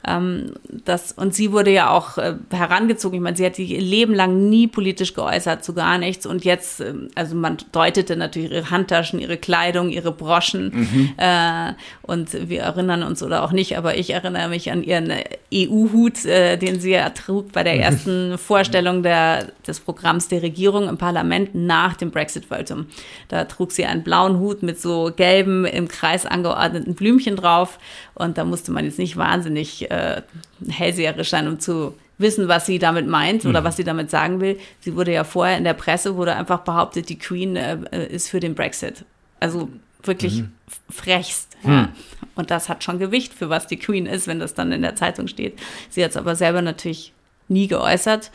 Ähm, 0.06 0.52
das, 0.84 1.12
und 1.12 1.34
sie 1.34 1.52
wurde 1.52 1.70
ja 1.72 1.90
auch 1.90 2.16
äh, 2.16 2.34
herangezogen. 2.50 3.16
Ich 3.16 3.22
meine, 3.22 3.36
sie 3.36 3.44
hat 3.44 3.56
sich 3.56 3.72
ihr 3.72 3.80
Leben 3.80 4.14
lang 4.14 4.48
nie 4.48 4.68
politisch 4.68 5.14
geäußert 5.14 5.64
zu 5.64 5.74
gar 5.74 5.98
nichts. 5.98 6.26
Und 6.26 6.44
jetzt, 6.44 6.80
äh, 6.80 6.94
also 7.16 7.34
man 7.34 7.56
deutete 7.72 8.16
natürlich 8.16 8.52
ihre 8.52 8.70
Handtaschen, 8.70 9.18
ihre 9.18 9.36
Kleidung, 9.36 9.90
ihre 9.90 10.12
Broschen. 10.12 10.72
Mhm. 10.72 11.12
Äh, 11.16 11.72
und 12.02 12.48
wir 12.48 12.62
erinnern 12.62 13.02
uns 13.02 13.22
oder 13.22 13.42
auch 13.42 13.52
nicht, 13.52 13.76
aber 13.76 13.96
ich 13.96 14.10
erinnere 14.10 14.48
mich 14.48 14.70
an 14.70 14.84
ihren 14.84 15.12
EU-Hut, 15.52 16.24
äh, 16.24 16.56
den 16.56 16.78
sie 16.78 16.92
ja 16.92 17.10
trug 17.10 17.52
bei 17.52 17.64
der 17.64 17.74
mhm. 17.74 17.80
ersten 17.80 18.38
Vorstellung 18.38 19.02
der, 19.02 19.48
des 19.66 19.80
Programms 19.80 20.28
der 20.28 20.42
Regierung 20.42 20.88
im 20.88 20.98
Parlament 20.98 21.54
nach 21.54 21.96
dem 21.96 22.10
Brexit-Votum. 22.12 22.86
Da 23.28 23.44
trug 23.44 23.72
sie 23.72 23.84
einen 23.84 24.04
blauen 24.04 24.38
Hut 24.38 24.62
mit 24.62 24.80
so 24.80 25.10
gelben, 25.14 25.64
im 25.64 25.88
Kreis 25.88 26.26
angeordneten 26.26 26.94
Blümchen 26.94 27.34
drauf. 27.34 27.78
Und 28.16 28.38
da 28.38 28.44
musste 28.44 28.72
man 28.72 28.86
jetzt 28.86 28.98
nicht 28.98 29.18
wahnsinnig 29.18 29.90
äh, 29.90 30.22
hellseherisch 30.68 31.28
sein, 31.28 31.46
um 31.46 31.60
zu 31.60 31.94
wissen, 32.16 32.48
was 32.48 32.64
sie 32.64 32.78
damit 32.78 33.06
meint 33.06 33.44
oder 33.44 33.60
mhm. 33.60 33.64
was 33.66 33.76
sie 33.76 33.84
damit 33.84 34.10
sagen 34.10 34.40
will. 34.40 34.58
Sie 34.80 34.96
wurde 34.96 35.12
ja 35.12 35.22
vorher 35.22 35.58
in 35.58 35.64
der 35.64 35.74
Presse, 35.74 36.16
wurde 36.16 36.34
einfach 36.34 36.60
behauptet, 36.60 37.10
die 37.10 37.18
Queen 37.18 37.56
äh, 37.56 38.06
ist 38.08 38.30
für 38.30 38.40
den 38.40 38.54
Brexit. 38.54 39.04
Also 39.38 39.68
wirklich 40.02 40.40
mhm. 40.42 40.52
frechst. 40.88 41.58
Ja. 41.62 41.70
Mhm. 41.70 41.88
Und 42.36 42.50
das 42.50 42.70
hat 42.70 42.82
schon 42.82 42.98
Gewicht, 42.98 43.34
für 43.34 43.50
was 43.50 43.66
die 43.66 43.76
Queen 43.76 44.06
ist, 44.06 44.26
wenn 44.26 44.40
das 44.40 44.54
dann 44.54 44.72
in 44.72 44.80
der 44.80 44.96
Zeitung 44.96 45.28
steht. 45.28 45.58
Sie 45.90 46.02
hat 46.02 46.12
es 46.12 46.16
aber 46.16 46.36
selber 46.36 46.62
natürlich 46.62 47.12
nie 47.48 47.66
geäußert. 47.66 48.30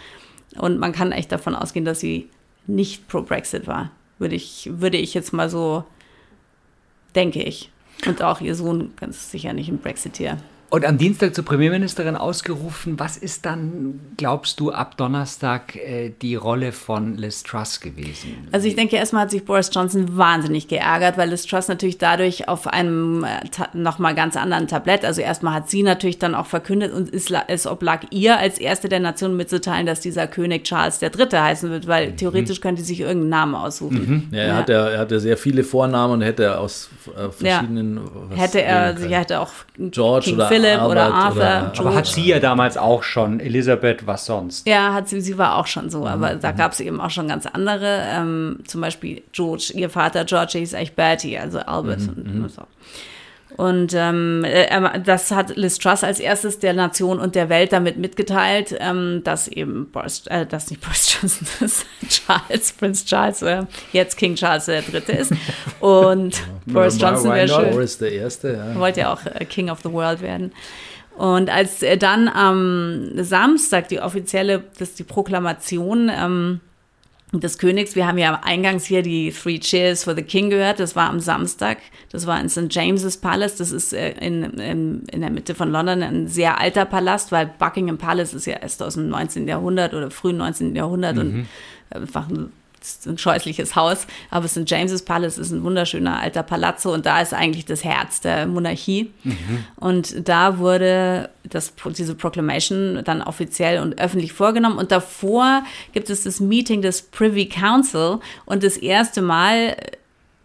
Und 0.57 0.77
man 0.77 0.91
kann 0.91 1.11
echt 1.11 1.31
davon 1.31 1.55
ausgehen, 1.55 1.85
dass 1.85 2.00
sie 2.00 2.29
nicht 2.67 3.07
pro 3.07 3.23
Brexit 3.23 3.65
war. 3.65 3.89
Würde 4.19 4.35
ich, 4.35 4.69
würde 4.71 4.97
ich 4.97 5.15
jetzt 5.15 5.33
mal 5.33 5.50
so, 5.50 5.85
denke 7.15 7.41
ich. 7.41 7.71
Und 8.05 8.22
auch 8.22 8.41
ihr 8.41 8.55
Sohn 8.55 8.91
ganz 8.96 9.31
sicher 9.31 9.53
nicht 9.53 9.70
ein 9.70 9.77
Brexiteer. 9.77 10.38
Und 10.72 10.86
am 10.86 10.98
Dienstag 10.98 11.36
zur 11.36 11.44
Premierministerin 11.44 12.16
ausgerufen. 12.16 12.98
Was 12.98 13.18
ist 13.18 13.46
dann, 13.46 14.00
glaubst 14.16 14.58
du, 14.62 14.72
ab 14.72 14.96
Donnerstag 14.96 15.75
äh, 15.75 16.13
die 16.22 16.36
Rolle 16.36 16.72
von 16.72 17.18
Liz 17.18 17.44
Truss 17.44 17.82
gewesen? 17.82 18.48
Also 18.54 18.70
ich 18.70 18.78
denke, 18.78 18.96
erstmal 18.96 19.24
hat 19.24 19.32
sich 19.32 19.44
Boris 19.44 19.70
Johnson 19.74 20.16
wahnsinnig 20.16 20.70
geärgert, 20.70 21.18
weil 21.18 21.30
Liz 21.30 21.46
Truss 21.46 21.68
natürlich 21.68 21.98
dadurch 21.98 22.48
auf 22.48 22.68
einem 22.68 23.25
äh, 23.25 23.42
nochmal 23.74 24.16
ganz 24.16 24.38
anderen 24.38 24.70
Tablett, 24.70 25.04
also 25.04 25.20
erstmal 25.20 25.56
hat 25.56 25.70
sie 25.70 25.84
natürlich 25.84 26.20
dann 26.20 26.34
auch 26.34 26.46
verkündet 26.46 26.94
und 26.94 27.13
es, 27.13 27.30
es 27.50 27.68
oblag 27.68 28.06
ihr 28.12 28.38
als 28.38 28.58
Erste 28.58 28.88
der 28.88 29.01
Nation 29.01 29.36
mitzuteilen, 29.36 29.86
dass 29.86 30.00
dieser 30.00 30.28
König 30.28 30.63
Charles 30.63 31.01
III. 31.01 31.28
heißen 31.34 31.70
wird, 31.70 31.88
weil 31.88 32.12
mhm. 32.12 32.16
theoretisch 32.16 32.62
könnte 32.62 32.82
sie 32.82 32.94
sich 32.94 33.01
irgendeinen 33.01 33.30
Namen 33.30 33.56
aussuchen. 33.56 34.30
Mhm. 34.32 34.38
Ja, 34.38 34.40
er, 34.40 34.48
ja. 34.48 34.56
Hatte, 34.56 34.74
er 34.74 35.00
hatte 35.00 35.20
sehr 35.20 35.36
viele 35.36 35.66
Vornamen 35.66 36.13
und 36.13 36.22
hätte 36.22 36.58
aus 36.58 36.90
äh, 37.08 37.30
verschiedenen... 37.30 38.00
Ja. 38.30 38.38
Hätte 38.38 38.62
er, 38.62 38.96
sie 38.96 39.13
hätte 39.13 39.42
auch 39.42 39.51
George 39.78 40.28
King 40.28 40.36
oder 40.36 40.61
Philipp 40.62 40.82
Albert 40.82 40.91
oder 40.91 41.13
Arthur. 41.13 41.41
Oder, 41.41 41.80
aber 41.80 41.96
hat 41.96 42.08
sie 42.08 42.27
ja 42.27 42.39
damals 42.39 42.77
auch 42.77 43.03
schon, 43.03 43.39
Elisabeth, 43.39 44.08
was 44.08 44.25
sonst? 44.25 44.68
Ja, 44.68 44.94
hat 44.94 45.10
sie, 45.10 45.22
sie 45.22 45.38
war 45.38 45.58
auch 45.58 45.68
schon 45.68 45.89
so, 45.89 46.06
aber 46.08 46.36
mhm. 46.36 46.39
da 46.41 46.51
gab 46.51 46.72
es 46.72 46.80
eben 46.80 47.01
auch 47.01 47.10
schon 47.10 47.27
ganz 47.27 47.46
andere. 47.46 48.03
Ähm, 48.08 48.60
zum 48.65 48.82
Beispiel 48.82 49.22
George, 49.32 49.74
ihr 49.75 49.89
Vater 49.89 50.25
George 50.25 50.60
hieß 50.60 50.74
eigentlich 50.74 50.94
Bertie, 50.94 51.38
also 51.38 51.60
Albert 51.60 52.01
mhm. 52.01 52.10
und, 52.10 52.44
und 52.44 52.51
so. 52.51 52.63
Und 53.58 53.93
ähm, 53.96 54.43
äh, 54.46 55.00
das 55.03 55.31
hat 55.31 55.55
Liz 55.55 55.77
Truss 55.77 56.03
als 56.03 56.20
erstes 56.20 56.60
der 56.60 56.74
Nation 56.74 57.20
und 57.20 57.36
der 57.36 57.50
Welt 57.50 57.74
damit 57.74 57.98
mitgeteilt, 57.98 58.75
ähm, 58.79 59.22
dass 59.24 59.48
eben 59.48 59.89
Boris, 59.91 60.25
äh, 60.27 60.46
dass 60.46 60.70
nicht 60.70 60.81
Boris 60.81 61.13
Johnson 61.13 61.48
ist, 61.65 61.86
Charles, 62.08 62.72
Prince 62.74 63.05
Charles, 63.05 63.41
äh, 63.41 63.63
jetzt 63.91 64.17
King 64.17 64.36
Charles 64.36 64.65
der 64.65 64.81
Dritte 64.81 65.12
ist. 65.12 65.34
Und 65.79 66.38
ja. 66.38 66.43
Boris 66.74 67.00
Johnson 67.00 67.31
wäre 67.34 67.48
schön. 67.48 67.72
Boris 67.72 67.98
der 67.98 68.12
Erste, 68.12 68.53
ja. 68.53 68.79
Wollte 68.79 69.01
ja 69.01 69.13
auch 69.13 69.25
äh, 69.25 69.46
King 69.46 69.70
of 69.70 69.79
the 69.84 69.91
World 69.91 70.22
werden. 70.22 70.51
Und 71.17 71.50
als 71.50 71.84
dann 72.00 72.29
am 72.29 73.12
Samstag 73.15 73.89
die 73.89 74.00
offizielle, 74.00 74.63
das 74.79 74.96
die 74.96 75.03
Proklamation 75.03 76.10
ähm, 76.10 76.62
des 77.39 77.57
Königs. 77.57 77.95
Wir 77.95 78.07
haben 78.07 78.17
ja 78.17 78.41
eingangs 78.43 78.85
hier 78.85 79.01
die 79.03 79.31
Three 79.31 79.59
Cheers 79.59 80.03
for 80.03 80.15
the 80.15 80.21
King 80.21 80.50
gehört. 80.50 80.79
Das 80.79 80.95
war 80.95 81.09
am 81.09 81.19
Samstag. 81.19 81.77
Das 82.11 82.27
war 82.27 82.39
in 82.39 82.50
St. 82.50 82.67
James's 82.69 83.17
Palace. 83.17 83.55
Das 83.55 83.71
ist 83.71 83.93
äh, 83.93 84.11
in, 84.19 84.43
in, 84.43 85.03
in 85.05 85.21
der 85.21 85.29
Mitte 85.29 85.55
von 85.55 85.71
London 85.71 86.03
ein 86.03 86.27
sehr 86.27 86.59
alter 86.59 86.85
Palast, 86.85 87.31
weil 87.31 87.51
Buckingham 87.57 87.97
Palace 87.97 88.33
ist 88.33 88.45
ja 88.45 88.57
erst 88.57 88.83
aus 88.83 88.95
dem 88.95 89.09
19. 89.09 89.47
Jahrhundert 89.47 89.93
oder 89.93 90.11
frühen 90.11 90.38
19. 90.38 90.75
Jahrhundert 90.75 91.15
mhm. 91.15 91.21
und 91.21 91.47
einfach 91.89 92.27
ein 92.29 92.51
ist 92.81 93.07
ein 93.07 93.17
scheußliches 93.17 93.75
Haus, 93.75 94.07
aber 94.29 94.47
St. 94.47 94.63
James's 94.65 95.03
Palace 95.03 95.38
ist 95.38 95.51
ein 95.51 95.63
wunderschöner 95.63 96.19
alter 96.19 96.43
Palazzo 96.43 96.93
und 96.93 97.05
da 97.05 97.21
ist 97.21 97.33
eigentlich 97.33 97.65
das 97.65 97.83
Herz 97.83 98.21
der 98.21 98.47
Monarchie. 98.47 99.11
Mhm. 99.23 99.65
Und 99.75 100.27
da 100.27 100.57
wurde 100.57 101.29
das, 101.43 101.73
diese 101.97 102.15
Proclamation 102.15 103.01
dann 103.03 103.21
offiziell 103.21 103.81
und 103.81 104.00
öffentlich 104.00 104.33
vorgenommen. 104.33 104.77
Und 104.77 104.91
davor 104.91 105.63
gibt 105.93 106.09
es 106.09 106.23
das 106.23 106.39
Meeting 106.39 106.81
des 106.81 107.03
Privy 107.03 107.47
Council 107.47 108.19
und 108.45 108.63
das 108.63 108.77
erste 108.77 109.21
Mal 109.21 109.75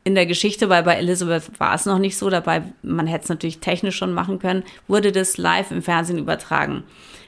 in 0.04 0.14
der 0.14 0.26
Geschichte, 0.26 0.68
weil 0.68 0.84
bei 0.84 0.94
Elizabeth 0.94 1.50
war 1.58 1.74
es 1.74 1.84
noch 1.84 1.98
nicht 1.98 2.16
so 2.16 2.30
dabei, 2.30 2.62
man 2.82 3.08
hätte 3.08 3.24
es 3.24 3.28
natürlich 3.28 3.58
technisch 3.58 3.96
schon 3.96 4.14
machen 4.14 4.38
können, 4.38 4.62
wurde 4.86 5.10
das 5.10 5.36
live 5.36 5.72
im 5.72 5.82
Fernsehen 5.82 6.18
übertragen 6.18 6.84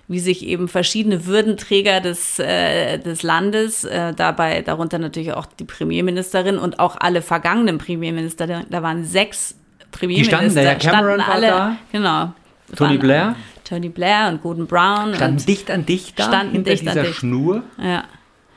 wie 0.09 0.21
sich 0.21 0.47
eben 0.47 0.69
verschiedene 0.69 1.27
Würdenträger 1.27 2.01
des, 2.01 2.39
äh, 2.39 2.99
des 2.99 3.23
Landes, 3.23 3.85
äh, 3.85 4.15
dabei 4.15 4.63
darunter 4.63 4.99
natürlich 4.99 5.35
auch 5.35 5.47
die 5.47 5.65
Premierministerin 5.65 6.59
und 6.59 6.81
auch 6.81 6.97
alle 6.99 7.21
vergangenen 7.21 7.77
Premierminister, 7.77 8.65
da 8.69 8.83
waren 8.83 9.05
sechs 9.05 9.55
Premierminister. 9.93 10.39
Die 10.39 10.51
standen 10.51 10.55
da, 10.55 10.63
ja, 10.63 10.75
Cameron 10.75 11.21
standen 11.21 11.33
alle, 11.33 11.47
da. 11.47 11.77
Genau. 11.93 12.33
Tony 12.75 12.97
Blair. 12.97 13.37
Tony 13.65 13.91
Blair 13.91 14.29
und 14.29 14.43
Gordon 14.43 14.67
Brown. 14.67 15.15
Standen 15.15 15.45
dicht 15.45 15.71
an 15.71 15.85
dicht 15.85 16.19
da, 16.19 16.25
standen 16.25 16.53
hinter 16.53 16.71
dicht 16.71 16.83
dieser 16.83 17.01
an 17.01 17.07
dicht. 17.07 17.19
Schnur. 17.19 17.63
Ja. 17.83 18.05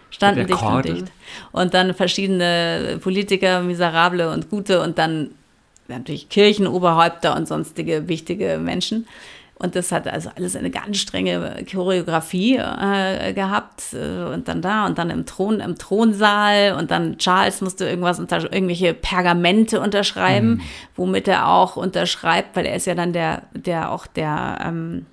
Standen 0.10 0.48
dicht 0.48 0.64
an 0.64 0.82
dicht. 0.84 1.06
Und 1.52 1.74
dann 1.74 1.94
verschiedene 1.94 2.98
Politiker, 3.02 3.62
miserable 3.62 4.32
und 4.32 4.50
gute 4.50 4.82
und 4.82 4.98
dann 4.98 5.32
natürlich 5.90 6.30
Kirchenoberhäupter 6.30 7.36
und 7.36 7.48
sonstige 7.48 8.08
wichtige 8.08 8.58
Menschen. 8.58 9.06
Und 9.62 9.76
das 9.76 9.92
hat 9.92 10.08
also 10.08 10.32
alles 10.36 10.56
eine 10.56 10.72
ganz 10.72 10.98
strenge 10.98 11.64
Choreografie 11.72 12.58
äh, 12.58 13.34
gehabt. 13.34 13.94
Äh, 13.94 14.34
und 14.34 14.48
dann 14.48 14.62
da 14.62 14.88
und 14.88 14.98
dann 14.98 15.12
im 15.12 15.26
Thron, 15.26 15.60
im 15.60 15.78
Thronsaal 15.78 16.76
und 16.80 16.90
dann 16.90 17.18
Charles 17.20 17.62
musste 17.62 17.88
irgendwas 17.88 18.20
unter, 18.20 18.52
irgendwelche 18.52 18.96
Pergamente 18.96 19.80
unterschreiben, 19.80 20.56
mhm. 20.56 20.62
womit 20.96 21.28
er 21.28 21.48
auch 21.48 21.76
unterschreibt, 21.76 22.56
weil 22.56 22.66
er 22.66 22.76
ist 22.76 22.88
ja 22.88 22.96
dann 22.96 23.14
der, 23.14 23.44
der 23.54 23.92
auch 23.92 24.08
der 24.08 24.58
ähm, 24.66 25.06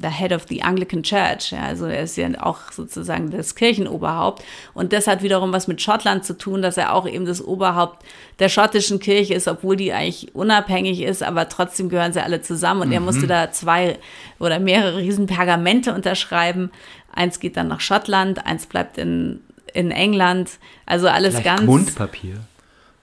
the 0.00 0.08
head 0.08 0.32
of 0.32 0.46
the 0.48 0.62
Anglican 0.62 1.02
Church. 1.02 1.52
Ja, 1.52 1.62
also 1.62 1.86
er 1.86 2.02
ist 2.02 2.16
ja 2.16 2.28
auch 2.40 2.72
sozusagen 2.72 3.30
das 3.30 3.54
Kirchenoberhaupt. 3.54 4.42
Und 4.74 4.92
das 4.92 5.06
hat 5.06 5.22
wiederum 5.22 5.52
was 5.52 5.68
mit 5.68 5.80
Schottland 5.80 6.24
zu 6.24 6.36
tun, 6.36 6.62
dass 6.62 6.76
er 6.76 6.92
auch 6.92 7.06
eben 7.06 7.26
das 7.26 7.42
Oberhaupt 7.42 8.04
der 8.40 8.48
schottischen 8.48 8.98
Kirche 8.98 9.34
ist, 9.34 9.46
obwohl 9.46 9.76
die 9.76 9.92
eigentlich 9.92 10.34
unabhängig 10.34 11.00
ist, 11.02 11.22
aber 11.22 11.48
trotzdem 11.48 11.88
gehören 11.88 12.12
sie 12.12 12.22
alle 12.22 12.42
zusammen. 12.42 12.82
Und 12.82 12.88
mhm. 12.88 12.94
er 12.94 13.00
musste 13.00 13.26
da 13.26 13.52
zwei 13.52 13.98
oder 14.40 14.58
mehrere 14.58 14.98
riesen 14.98 15.26
Pergamente 15.26 15.94
unterschreiben. 15.94 16.70
Eins 17.12 17.38
geht 17.38 17.56
dann 17.56 17.68
nach 17.68 17.80
Schottland, 17.80 18.44
eins 18.44 18.66
bleibt 18.66 18.98
in, 18.98 19.40
in 19.72 19.92
England. 19.92 20.50
Also 20.86 21.08
alles 21.08 21.34
Vielleicht 21.34 21.44
ganz. 21.44 21.62
Mundpapier. 21.62 22.40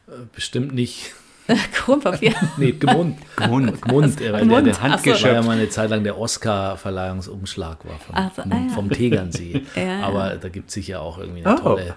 Äh, 0.07 0.11
bestimmt 0.35 0.73
nicht. 0.73 1.13
Kronpapier. 1.73 2.33
nee, 2.57 2.71
Gemund. 2.71 3.17
Gemund. 3.35 3.81
Gemund. 3.81 4.19
Der, 4.19 4.31
Gemund. 4.33 4.67
der, 4.67 4.73
der 4.73 4.81
Handgeschöpf. 4.81 5.23
war 5.23 5.31
ja 5.33 5.41
mal 5.41 5.57
eine 5.57 5.69
Zeit 5.69 5.89
lang 5.89 6.03
der 6.03 6.17
Oscar-Verleihungsumschlag 6.17 7.85
war 7.85 7.99
vom, 7.99 8.15
so, 8.35 8.41
ah, 8.41 8.61
ja. 8.67 8.73
vom 8.73 8.89
Tegernsee. 8.89 9.63
ja, 9.75 10.01
Aber 10.01 10.35
da 10.35 10.49
gibt 10.49 10.69
es 10.69 10.75
sicher 10.75 11.01
auch 11.01 11.17
irgendwie 11.17 11.45
eine 11.45 11.55
oh. 11.55 11.59
tolle 11.59 11.95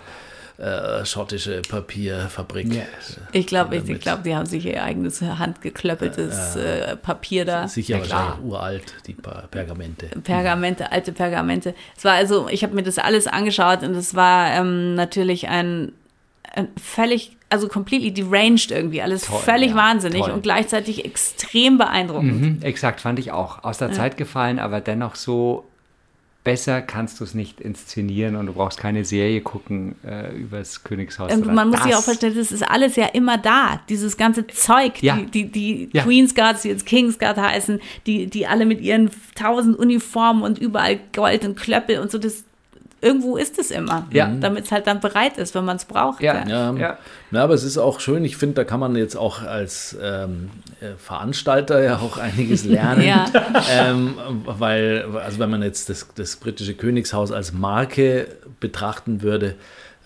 äh, 0.56 1.04
schottische 1.04 1.62
Papierfabrik. 1.62 2.72
Yes. 2.72 3.20
Ich 3.32 3.46
glaube, 3.46 3.76
ich 3.76 4.00
glaube, 4.00 4.22
die 4.22 4.36
haben 4.36 4.46
sich 4.46 4.64
ihr 4.66 4.82
eigenes 4.84 5.20
handgeklöppeltes 5.20 6.54
äh, 6.54 6.96
Papier 6.96 7.44
da. 7.44 7.66
Sicher 7.66 7.98
wahrscheinlich 7.98 8.44
uralt, 8.44 8.94
die 9.06 9.14
Pergamente. 9.50 10.06
Pergamente, 10.22 10.92
alte 10.92 11.12
Pergamente. 11.12 11.74
Es 11.96 12.04
war 12.04 12.12
also, 12.12 12.48
ich 12.48 12.62
habe 12.62 12.74
mir 12.74 12.84
das 12.84 12.98
alles 12.98 13.26
angeschaut 13.26 13.82
und 13.82 13.96
es 13.96 14.14
war 14.14 14.52
ähm, 14.52 14.94
natürlich 14.94 15.48
ein, 15.48 15.86
ein 15.86 15.92
völlig 16.80 17.36
also 17.50 17.68
completely 17.68 18.12
deranged 18.12 18.72
irgendwie, 18.72 19.00
alles 19.00 19.22
toll, 19.22 19.38
völlig 19.38 19.70
ja, 19.70 19.76
wahnsinnig 19.76 20.22
toll. 20.22 20.32
und 20.32 20.42
gleichzeitig 20.42 21.04
extrem 21.04 21.78
beeindruckend. 21.78 22.40
Mhm, 22.40 22.62
exakt, 22.62 23.00
fand 23.00 23.18
ich 23.18 23.30
auch. 23.30 23.62
Aus 23.62 23.78
der 23.78 23.88
ja. 23.88 23.94
Zeit 23.94 24.16
gefallen, 24.16 24.58
aber 24.58 24.80
dennoch 24.80 25.14
so 25.14 25.64
besser 26.42 26.82
kannst 26.82 27.20
du 27.20 27.24
es 27.24 27.32
nicht 27.32 27.60
inszenieren 27.60 28.36
und 28.36 28.46
du 28.46 28.52
brauchst 28.52 28.78
keine 28.78 29.04
Serie 29.04 29.40
gucken 29.40 29.94
äh, 30.04 30.36
übers 30.36 30.84
Königshaus. 30.84 31.32
Und 31.32 31.46
man 31.46 31.70
muss 31.70 31.82
sich 31.82 31.94
auch 31.94 32.02
verstehen, 32.02 32.34
das 32.36 32.52
ist 32.52 32.62
alles 32.62 32.96
ja 32.96 33.06
immer 33.06 33.38
da. 33.38 33.80
Dieses 33.88 34.18
ganze 34.18 34.46
Zeug, 34.46 35.02
ja. 35.02 35.16
die, 35.16 35.50
die, 35.50 35.86
die 35.86 35.98
Queen's 35.98 36.34
Guards, 36.34 36.62
die 36.62 36.68
jetzt 36.68 36.84
King's 36.84 37.18
Guard 37.18 37.38
heißen, 37.38 37.80
die, 38.06 38.26
die 38.26 38.46
alle 38.46 38.66
mit 38.66 38.82
ihren 38.82 39.10
tausend 39.34 39.78
Uniformen 39.78 40.42
und 40.42 40.58
überall 40.58 41.00
Gold 41.14 41.46
und 41.46 41.56
Klöppel 41.56 41.98
und 41.98 42.10
so, 42.10 42.18
das 42.18 42.44
irgendwo 43.04 43.36
ist 43.36 43.58
es 43.58 43.70
immer, 43.70 44.06
Ja. 44.10 44.28
damit 44.40 44.64
es 44.64 44.72
halt 44.72 44.86
dann 44.86 45.00
bereit 45.00 45.38
ist, 45.38 45.54
wenn 45.54 45.64
man 45.64 45.76
es 45.76 45.84
braucht. 45.84 46.20
Ja. 46.22 46.46
Ja, 46.48 46.72
Ja. 46.72 46.98
Na, 47.30 47.42
aber 47.44 47.54
es 47.54 47.62
ist 47.64 47.78
auch 47.78 48.00
schön. 48.00 48.24
Ich 48.24 48.36
finde, 48.36 48.54
da 48.56 48.64
kann 48.64 48.80
man 48.80 48.96
jetzt 48.96 49.16
auch 49.16 49.42
als 49.42 49.96
ähm, 50.02 50.50
äh, 50.80 50.96
Veranstalter 50.96 51.82
ja 51.82 51.96
auch 51.98 52.16
einiges 52.18 52.64
lernen. 52.64 53.02
Ja. 53.02 53.26
ähm, 53.70 54.14
weil, 54.46 55.04
also 55.24 55.38
wenn 55.38 55.50
man 55.50 55.62
jetzt 55.62 55.88
das, 55.90 56.08
das 56.14 56.36
britische 56.36 56.74
Königshaus 56.74 57.30
als 57.32 57.52
Marke 57.52 58.26
betrachten 58.60 59.22
würde, 59.22 59.54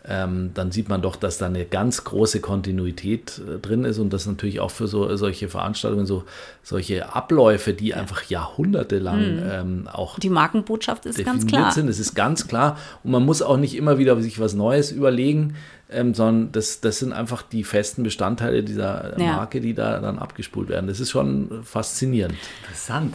ähm, 0.09 0.53
dann 0.55 0.73
sieht 0.73 0.89
man 0.89 1.03
doch, 1.03 1.17
dass 1.17 1.37
da 1.37 1.47
eine 1.47 1.67
ganz 1.67 2.05
große 2.05 2.41
Kontinuität 2.41 3.41
äh, 3.47 3.59
drin 3.59 3.85
ist 3.85 3.99
und 3.99 4.11
das 4.13 4.27
natürlich 4.27 4.59
auch 4.61 4.71
für 4.71 4.87
so 4.89 5.15
solche 5.17 5.49
Veranstaltungen, 5.49 6.07
so 6.07 6.25
solche 6.63 7.15
Abläufe, 7.15 7.75
die 7.75 7.93
einfach 7.93 8.23
jahrhundertelang 8.25 9.43
ähm, 9.51 9.89
auch 9.93 10.19
Die 10.19 10.31
Markenbotschaft 10.31 11.05
ist 11.05 11.23
ganz 11.25 11.47
klar. 11.47 11.73
sind. 11.73 11.89
Es 11.89 11.99
ist 11.99 12.15
ganz 12.15 12.49
klar. 12.49 12.79
Und 13.05 13.11
man 13.11 13.25
muss 13.25 13.43
auch 13.43 13.59
nicht 13.59 13.77
immer 13.77 13.99
wieder 13.99 14.21
sich 14.23 14.41
was 14.41 14.55
Neues 14.55 14.93
überlegen, 14.93 15.57
ähm, 15.91 16.15
sondern 16.15 16.53
das, 16.53 16.81
das 16.81 16.99
sind 16.99 17.13
einfach 17.13 17.43
die 17.43 17.65
festen 17.65 18.03
Bestandteile 18.03 18.63
dieser 18.63 19.19
Ja. 19.19 19.33
Marke, 19.37 19.61
die 19.61 19.75
da 19.75 20.01
dann 20.01 20.19
abgespult 20.19 20.69
werden. 20.71 20.87
Das 20.87 21.01
ist 21.01 21.11
schon 21.11 21.63
faszinierend. 21.65 22.35
Interessant. 22.63 23.15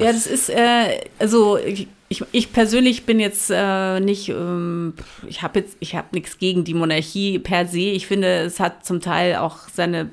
Ja, 0.00 0.12
das 0.12 0.26
ist, 0.26 0.50
äh, 0.50 1.00
also 1.20 1.58
ich, 2.14 2.20
ich, 2.20 2.26
ich 2.32 2.52
persönlich 2.52 3.04
bin 3.04 3.20
jetzt 3.20 3.50
äh, 3.52 4.00
nicht, 4.00 4.28
ähm, 4.28 4.94
ich 5.26 5.42
habe 5.42 5.60
jetzt, 5.60 5.76
ich 5.80 5.94
habe 5.94 6.08
nichts 6.12 6.38
gegen 6.38 6.64
die 6.64 6.74
Monarchie 6.74 7.38
per 7.38 7.66
se. 7.66 7.80
Ich 7.80 8.06
finde, 8.06 8.42
es 8.42 8.60
hat 8.60 8.84
zum 8.84 9.00
Teil 9.00 9.36
auch 9.36 9.68
seine 9.72 10.10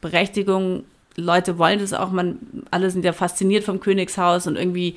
Berechtigung. 0.00 0.84
Leute 1.16 1.58
wollen 1.58 1.80
das 1.80 1.92
auch, 1.92 2.10
man, 2.10 2.38
alle 2.70 2.90
sind 2.90 3.04
ja 3.04 3.12
fasziniert 3.12 3.64
vom 3.64 3.80
Königshaus 3.80 4.46
und 4.46 4.56
irgendwie, 4.56 4.94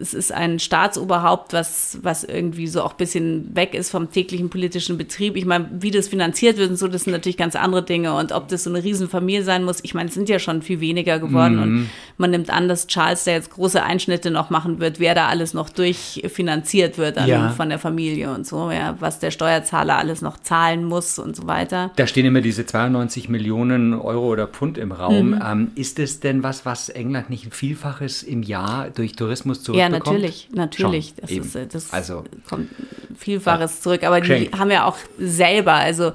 es 0.00 0.14
ist 0.14 0.32
ein 0.32 0.58
Staatsoberhaupt, 0.58 1.52
was, 1.52 1.98
was 2.02 2.24
irgendwie 2.24 2.66
so 2.66 2.82
auch 2.82 2.92
ein 2.92 2.96
bisschen 2.96 3.54
weg 3.54 3.74
ist 3.74 3.90
vom 3.90 4.10
täglichen 4.10 4.50
politischen 4.50 4.98
Betrieb. 4.98 5.36
Ich 5.36 5.44
meine, 5.46 5.68
wie 5.78 5.90
das 5.90 6.08
finanziert 6.08 6.56
wird 6.58 6.70
und 6.70 6.76
so, 6.76 6.88
das 6.88 7.04
sind 7.04 7.12
natürlich 7.12 7.36
ganz 7.36 7.56
andere 7.56 7.82
Dinge. 7.82 8.14
Und 8.14 8.32
ob 8.32 8.48
das 8.48 8.64
so 8.64 8.70
eine 8.70 8.82
Riesenfamilie 8.82 9.42
sein 9.44 9.64
muss, 9.64 9.80
ich 9.82 9.94
meine, 9.94 10.08
es 10.08 10.14
sind 10.14 10.28
ja 10.28 10.38
schon 10.38 10.62
viel 10.62 10.80
weniger 10.80 11.18
geworden. 11.18 11.58
Und 11.58 11.90
man 12.18 12.30
nimmt 12.30 12.50
an, 12.50 12.68
dass 12.68 12.86
Charles 12.86 13.24
da 13.24 13.32
jetzt 13.32 13.50
große 13.50 13.82
Einschnitte 13.82 14.30
noch 14.30 14.50
machen 14.50 14.80
wird, 14.80 15.00
wer 15.00 15.14
da 15.14 15.28
alles 15.28 15.54
noch 15.54 15.68
durchfinanziert 15.70 16.98
wird 16.98 17.18
an, 17.18 17.28
Ja. 17.28 17.50
von 17.50 17.68
der 17.68 17.78
Familie 17.78 18.32
und 18.34 18.46
so, 18.46 18.70
ja, 18.70 18.96
was 19.00 19.18
der 19.18 19.30
Steuerzahler 19.30 19.96
alles 19.98 20.22
noch 20.22 20.38
zahlen 20.38 20.84
muss 20.84 21.18
und 21.18 21.36
so 21.36 21.46
weiter. 21.46 21.90
Da 21.96 22.06
stehen 22.06 22.26
immer 22.26 22.40
diese 22.40 22.66
92 22.66 23.28
Millionen 23.28 23.94
Euro 23.94 24.26
oder 24.26 24.46
Pfund 24.46 24.78
im 24.78 24.92
Raum. 24.92 25.30
Mhm. 25.30 25.42
Ähm, 25.44 25.70
ist 25.74 25.98
es 25.98 26.20
denn 26.20 26.42
was, 26.42 26.64
was 26.66 26.88
England 26.88 27.30
nicht 27.30 27.46
ein 27.46 27.52
Vielfaches 27.52 28.22
im 28.22 28.42
Jahr 28.42 28.90
durch 28.90 29.14
Tourismus 29.14 29.66
Ja, 29.72 29.85
zurückbekommt? 29.90 30.22
natürlich, 30.22 30.48
natürlich. 30.52 31.08
Schon, 31.08 31.16
Das, 31.20 31.30
ist, 31.30 31.54
äh, 31.56 31.66
das 31.66 31.92
also, 31.92 32.24
kommt 32.48 32.70
Vielfaches 33.16 33.80
zurück. 33.82 34.04
Aber 34.04 34.20
die 34.20 34.26
Schenk. 34.26 34.58
haben 34.58 34.70
ja 34.70 34.86
auch 34.86 34.96
selber, 35.18 35.74
also 35.74 36.12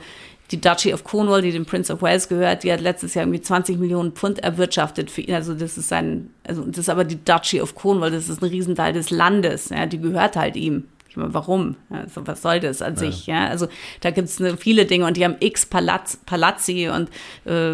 die 0.51 0.59
Duchy 0.59 0.93
of 0.93 1.03
Cornwall, 1.03 1.41
die 1.41 1.51
dem 1.51 1.65
Prince 1.65 1.91
of 1.93 2.01
Wales 2.01 2.27
gehört, 2.27 2.63
die 2.63 2.71
hat 2.71 2.81
letztes 2.81 3.13
Jahr 3.13 3.23
irgendwie 3.23 3.41
20 3.41 3.79
Millionen 3.79 4.11
Pfund 4.11 4.39
erwirtschaftet 4.39 5.09
für 5.09 5.21
ihn. 5.21 5.33
Also 5.33 5.53
das 5.53 5.77
ist 5.77 5.87
sein, 5.87 6.29
also 6.45 6.63
das 6.63 6.79
ist 6.79 6.89
aber 6.89 7.05
die 7.05 7.23
Duchy 7.23 7.61
of 7.61 7.75
Cornwall, 7.75 8.11
das 8.11 8.29
ist 8.29 8.41
ein 8.41 8.49
Riesenteil 8.49 8.93
des 8.93 9.09
Landes, 9.11 9.69
ja, 9.69 9.85
die 9.85 9.99
gehört 9.99 10.35
halt 10.35 10.55
ihm. 10.55 10.85
Ich 11.11 11.17
meine, 11.17 11.33
warum? 11.33 11.75
Ja, 11.89 11.97
Also, 12.03 12.25
was 12.25 12.41
soll 12.41 12.61
das 12.61 12.81
an 12.81 12.95
sich? 12.95 13.27
Ja, 13.27 13.47
also 13.47 13.67
da 13.99 14.11
gibt 14.11 14.29
es 14.29 14.39
ne, 14.39 14.55
viele 14.55 14.85
Dinge 14.85 15.05
und 15.05 15.17
die 15.17 15.25
haben 15.25 15.35
x 15.41 15.65
Palaz, 15.65 16.17
Palazzi 16.25 16.87
und 16.87 17.09
äh, 17.45 17.71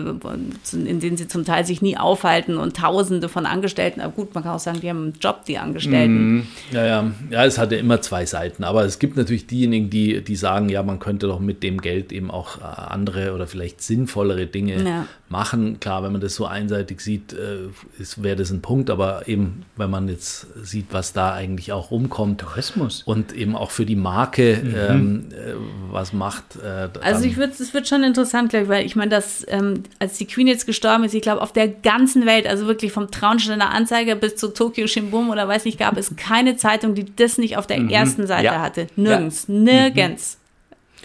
in 0.74 1.00
denen 1.00 1.18
sie 1.18 1.28
zum 1.28 1.46
Teil 1.46 1.64
sich 1.64 1.84
nie 1.84 1.98
aufhalten 1.98 2.58
und 2.58 2.76
Tausende 2.78 3.30
von 3.30 3.46
Angestellten. 3.46 4.02
Aber 4.02 4.14
gut, 4.14 4.34
man 4.34 4.44
kann 4.44 4.54
auch 4.56 4.60
sagen, 4.60 4.82
die 4.82 4.90
haben 4.90 5.04
einen 5.04 5.14
Job, 5.22 5.46
die 5.46 5.60
Angestellten. 5.60 6.48
Ja, 6.72 6.84
ja, 6.86 7.12
ja, 7.30 7.46
es 7.46 7.60
hat 7.60 7.72
ja 7.72 7.78
immer 7.78 8.02
zwei 8.02 8.26
Seiten. 8.26 8.64
Aber 8.64 8.86
es 8.86 8.98
gibt 8.98 9.18
natürlich 9.18 9.46
diejenigen, 9.46 9.92
die, 9.92 10.24
die 10.24 10.36
sagen, 10.36 10.70
ja, 10.70 10.82
man 10.82 10.98
könnte 10.98 11.28
doch 11.28 11.40
mit 11.40 11.62
dem 11.62 11.80
Geld 11.80 12.12
eben 12.12 12.32
auch 12.32 12.58
äh, 12.58 12.64
andere 12.64 13.34
oder 13.36 13.46
vielleicht 13.46 13.84
sinnvollere 13.84 14.48
Dinge 14.48 14.84
Ja. 14.84 15.06
machen. 15.30 15.80
Klar, 15.80 16.02
wenn 16.02 16.12
man 16.12 16.22
das 16.22 16.34
so 16.34 16.48
einseitig 16.48 17.02
sieht, 17.02 17.34
äh, 17.34 17.68
ist- 18.02 18.24
wäre 18.24 18.36
das 18.36 18.50
ein 18.50 18.62
Punkt. 18.64 18.90
Aber 18.90 19.28
eben, 19.28 19.64
wenn 19.76 19.92
man 19.92 20.08
jetzt 20.10 20.48
sieht, 20.64 20.88
was 20.90 21.14
da 21.14 21.34
eigentlich 21.34 21.72
auch 21.72 21.92
rumkommt 21.92 22.42
Tourismus. 22.42 23.04
und 23.06 23.27
eben 23.34 23.56
auch 23.56 23.72
für 23.72 23.86
die 23.86 23.96
Marke 23.96 24.52
ähm, 24.54 25.26
äh, 25.32 25.54
was 25.92 26.14
macht. 26.14 26.44
Äh, 26.64 26.90
Also 27.02 27.26
ich 27.26 27.38
würde, 27.38 27.54
es 27.54 27.74
wird 27.74 27.88
schon 27.88 28.04
interessant, 28.04 28.50
glaube 28.50 28.64
ich, 28.66 28.70
weil 28.70 28.86
ich 28.86 28.96
meine, 28.96 29.10
dass 29.12 29.46
ähm, 29.50 29.84
als 30.00 30.18
die 30.18 30.26
Queen 30.26 30.48
jetzt 30.48 30.66
gestorben 30.66 31.04
ist, 31.04 31.14
ich 31.14 31.22
glaube, 31.22 31.42
auf 31.42 31.54
der 31.54 31.68
ganzen 31.68 32.26
Welt, 32.26 32.48
also 32.48 32.68
wirklich 32.68 32.92
vom 32.92 33.12
Traunsteiner 33.12 33.72
Anzeiger 33.72 34.16
bis 34.16 34.36
zu 34.36 34.50
Tokyo 34.54 34.88
Shimbun 34.88 35.30
oder 35.30 35.48
weiß 35.48 35.66
nicht, 35.66 35.80
gab 35.80 35.98
es 35.98 36.16
keine 36.16 36.58
Zeitung, 36.58 36.96
die 36.96 37.06
das 37.16 37.38
nicht 37.38 37.58
auf 37.58 37.68
der 37.68 37.78
ersten 37.78 38.28
Seite 38.28 38.46
Ja. 38.46 38.62
hatte. 38.62 38.88
Nirgends, 38.96 39.48
nirgends. 39.48 40.37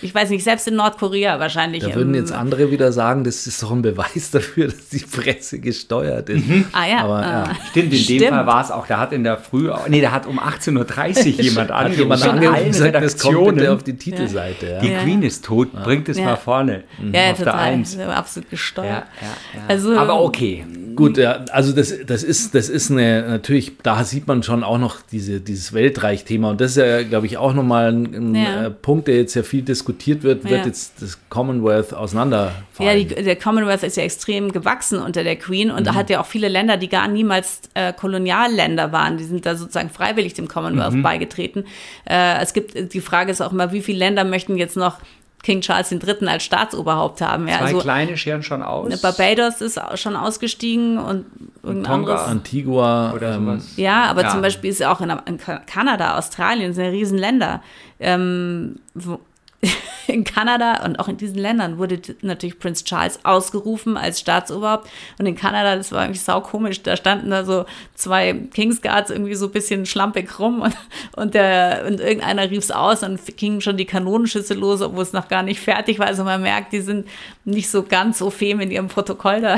Ich 0.02 0.14
weiß 0.14 0.30
nicht, 0.30 0.42
selbst 0.44 0.66
in 0.68 0.74
Nordkorea 0.76 1.38
wahrscheinlich. 1.38 1.82
da 1.84 1.94
würden 1.94 2.14
jetzt 2.14 2.32
andere 2.32 2.70
wieder 2.70 2.92
sagen, 2.92 3.24
das 3.24 3.46
ist 3.46 3.62
doch 3.62 3.70
ein 3.70 3.82
Beweis 3.82 4.30
dafür, 4.32 4.66
dass 4.66 4.88
die 4.88 4.98
Presse 4.98 5.60
gesteuert 5.60 6.28
ist. 6.28 6.44
Ah 6.72 6.86
ja, 6.86 6.98
Aber, 7.04 7.16
ah. 7.18 7.44
ja. 7.46 7.54
Stimmt, 7.70 7.84
in 7.86 7.90
dem 7.92 7.98
Stimmt. 7.98 8.28
Fall 8.28 8.46
war 8.46 8.64
es 8.64 8.70
auch, 8.70 8.86
da 8.86 8.98
hat 8.98 9.12
in 9.12 9.22
der 9.24 9.38
Früh, 9.38 9.70
nee, 9.88 10.00
da 10.00 10.10
hat 10.10 10.26
um 10.26 10.38
18.30 10.40 11.34
Uhr 11.36 11.40
jemand 11.42 11.70
angerufen. 11.70 11.98
jemand 12.00 12.22
angerufen 12.24 12.66
gesagt, 12.66 12.94
das 12.96 13.18
kommt 13.18 13.54
bitte 13.56 13.72
auf 13.72 13.82
die 13.84 13.96
Titelseite. 13.96 14.66
Ja. 14.72 14.80
Die 14.80 14.88
Ja. 14.90 14.98
Queen 15.02 15.22
ist 15.22 15.44
tot, 15.44 15.72
bringt 15.84 16.08
es 16.08 16.18
Ja. 16.18 16.24
mal 16.24 16.36
vorne. 16.36 16.82
ja, 17.12 17.30
auf 17.30 17.36
der 17.36 17.36
total. 17.36 17.54
Eins. 17.60 17.96
Absolut 17.98 18.50
gesteuert. 18.50 18.88
Ja, 19.20 19.26
ja, 19.26 19.28
ja. 19.54 19.62
Also- 19.68 19.96
Aber 19.96 20.20
okay. 20.22 20.66
Gut, 20.96 21.16
ja, 21.18 21.44
also 21.50 21.72
das, 21.72 21.94
das 22.06 22.22
ist, 22.22 22.54
das 22.54 22.68
ist 22.68 22.90
eine, 22.90 23.22
natürlich, 23.28 23.72
da 23.82 24.02
sieht 24.04 24.26
man 24.26 24.42
schon 24.42 24.62
auch 24.64 24.78
noch 24.78 24.96
diese, 25.12 25.40
dieses 25.40 25.72
Weltreich-Thema 25.72 26.50
und 26.50 26.60
das 26.60 26.72
ist 26.72 26.76
ja, 26.78 27.02
glaube 27.02 27.26
ich, 27.26 27.36
auch 27.38 27.54
nochmal 27.54 27.92
ein, 27.92 28.14
ein 28.14 28.34
Ja. 28.34 28.66
äh, 28.66 28.70
Punkt, 28.70 29.08
der 29.08 29.16
jetzt 29.16 29.34
ja 29.34 29.42
viel 29.42 29.62
diskutiert 29.62 30.22
wird, 30.22 30.44
wird 30.44 30.60
Ja. 30.60 30.66
jetzt 30.66 31.00
das 31.02 31.18
Commonwealth 31.28 31.92
Ja, 31.92 31.98
auseinanderfallen. 31.98 33.08
die, 33.08 33.14
der 33.22 33.36
Commonwealth 33.36 33.82
ist 33.82 33.96
ja 33.96 34.02
extrem 34.02 34.52
gewachsen 34.52 34.98
unter 34.98 35.22
der 35.24 35.36
Queen 35.36 35.70
und 35.70 35.86
Mhm. 35.86 35.94
hat 35.94 36.10
ja 36.10 36.20
auch 36.20 36.26
viele 36.26 36.48
Länder, 36.48 36.76
die 36.76 36.88
gar 36.88 37.08
niemals 37.08 37.60
äh, 37.74 37.92
Kolonialländer 37.92 38.92
waren. 38.92 39.16
Die 39.16 39.24
sind 39.24 39.46
da 39.46 39.54
sozusagen 39.56 39.90
freiwillig 39.90 40.34
dem 40.34 40.48
Commonwealth 40.48 40.94
Mhm. 40.94 41.02
beigetreten. 41.02 41.64
Äh, 42.08 42.40
es 42.42 42.52
gibt, 42.52 42.92
die 42.94 43.00
Frage 43.00 43.30
ist 43.32 43.40
auch 43.40 43.52
immer, 43.52 43.72
wie 43.72 43.82
viele 43.82 43.98
Länder 43.98 44.24
möchten 44.24 44.56
jetzt 44.56 44.76
noch 44.76 44.98
King 45.42 45.60
Charles 45.60 45.90
III. 45.90 46.28
als 46.28 46.44
Staatsoberhaupt 46.44 47.20
haben? 47.20 47.48
Ja, 47.48 47.58
Zwei 47.58 47.64
also 47.66 47.78
kleine 47.80 48.16
scheren 48.16 48.42
schon 48.42 48.62
aus. 48.62 49.00
Barbados 49.02 49.60
ist 49.60 49.80
schon 49.96 50.14
ausgestiegen 50.16 50.98
und 50.98 51.26
irgendein 51.62 51.84
Tonga. 51.92 52.12
anderes. 52.12 52.20
Antigua, 52.28 53.12
oder 53.12 53.34
ähm, 53.34 53.46
sowas. 53.46 53.72
Ja, 53.76 54.04
aber 54.04 54.22
Ja. 54.22 54.28
zum 54.30 54.40
Beispiel 54.42 54.70
ist 54.70 54.78
ja 54.80 54.92
auch 54.92 55.00
in, 55.00 55.12
in 55.26 55.38
Ka- 55.38 55.60
Kanada, 55.66 56.16
Australien, 56.18 56.72
sind 56.74 56.84
ja 56.84 56.90
Riesenländer. 56.90 57.62
Ähm, 58.00 58.76
wo, 58.94 59.18
in 60.08 60.24
Kanada 60.24 60.84
und 60.84 60.98
auch 60.98 61.08
in 61.08 61.16
diesen 61.16 61.38
Ländern 61.38 61.78
wurde 61.78 62.00
natürlich 62.22 62.58
Prince 62.58 62.84
Charles 62.84 63.20
ausgerufen 63.24 63.96
als 63.96 64.20
Staatsoberhaupt. 64.20 64.88
Und 65.18 65.26
in 65.26 65.36
Kanada, 65.36 65.76
das 65.76 65.92
war 65.92 66.02
irgendwie 66.02 66.18
saukomisch, 66.18 66.82
da 66.82 66.96
standen 66.96 67.30
da 67.30 67.44
so 67.44 67.64
zwei 67.94 68.32
Kingsguards 68.32 69.10
irgendwie 69.10 69.34
so 69.34 69.46
ein 69.46 69.52
bisschen 69.52 69.86
schlampig 69.86 70.38
rum 70.38 70.62
und, 70.62 70.76
und, 71.16 71.34
der, 71.34 71.84
und 71.86 72.00
irgendeiner 72.00 72.50
rief 72.50 72.64
es 72.64 72.70
aus 72.70 73.02
und 73.02 73.20
gingen 73.36 73.60
schon 73.60 73.76
die 73.76 73.84
Kanonenschüsse 73.84 74.54
los, 74.54 74.82
obwohl 74.82 75.02
es 75.02 75.12
noch 75.12 75.28
gar 75.28 75.42
nicht 75.42 75.60
fertig 75.60 75.98
war. 75.98 76.06
Also 76.06 76.24
man 76.24 76.42
merkt, 76.42 76.72
die 76.72 76.80
sind 76.80 77.06
nicht 77.44 77.70
so 77.70 77.82
ganz 77.82 78.18
so 78.18 78.30
fähm 78.30 78.60
in 78.60 78.70
ihrem 78.70 78.88
Protokoll 78.88 79.40
da. 79.40 79.56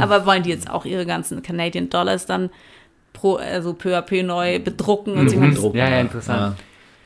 Aber 0.00 0.26
wollen 0.26 0.42
die 0.42 0.50
jetzt 0.50 0.68
auch 0.70 0.84
ihre 0.84 1.06
ganzen 1.06 1.42
Canadian 1.42 1.88
Dollars 1.90 2.26
dann 2.26 2.50
pro, 3.12 3.36
also 3.36 3.72
peu 3.74 3.96
à 3.96 4.02
peu 4.02 4.22
neu 4.22 4.58
bedrucken 4.58 5.14
und 5.14 5.28
sie 5.28 5.36
haben 5.36 5.54
Drucken, 5.54 5.78
Ja, 5.78 5.88
ja, 5.88 6.00
interessant. 6.00 6.56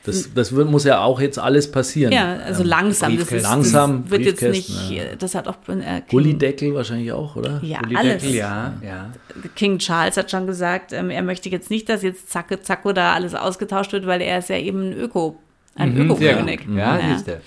Das, 0.05 0.33
das 0.33 0.53
wird, 0.53 0.69
muss 0.69 0.83
ja 0.83 0.99
auch 1.01 1.21
jetzt 1.21 1.39
alles 1.39 1.71
passieren. 1.71 2.11
ja, 2.11 2.35
also 2.45 2.63
Ähm, 2.63 2.69
langsam. 2.69 3.17
Das, 3.17 3.31
ist. 3.31 3.43
Langsam, 3.43 4.01
das 4.03 4.11
wird 4.11 4.21
jetzt 4.25 4.41
nicht, 4.41 4.69
ja. 4.91 5.03
das 5.17 5.33
hat 5.33 5.47
auch 5.47 5.55
äh, 5.69 6.01
Gullideckel 6.09 6.73
wahrscheinlich 6.75 7.11
auch, 7.13 7.37
oder? 7.37 7.61
ja, 7.63 7.79
alles. 7.95 8.23
Ja, 8.33 8.73
ja. 8.83 9.11
King 9.55 9.77
Charles 9.79 10.17
hat 10.17 10.29
schon 10.29 10.45
gesagt, 10.45 10.91
ähm, 10.91 11.09
er 11.09 11.21
möchte 11.21 11.47
jetzt 11.49 11.69
nicht, 11.69 11.87
dass 11.87 12.03
jetzt 12.03 12.29
Zacke 12.29 12.61
Zacko 12.61 12.91
da 12.91 13.13
alles 13.13 13.33
ausgetauscht 13.33 13.93
wird, 13.93 14.05
weil 14.05 14.21
er 14.21 14.39
ist 14.39 14.49
ja 14.49 14.57
eben 14.57 14.89
ein 14.89 14.93
Öko, 14.93 15.37
ein 15.75 15.93
Mhm, 15.93 16.01
Ökokönig. 16.11 16.67
gut. 16.67 16.75
Ja, 16.77 16.99
siehst 17.13 17.27
du. 17.29 17.41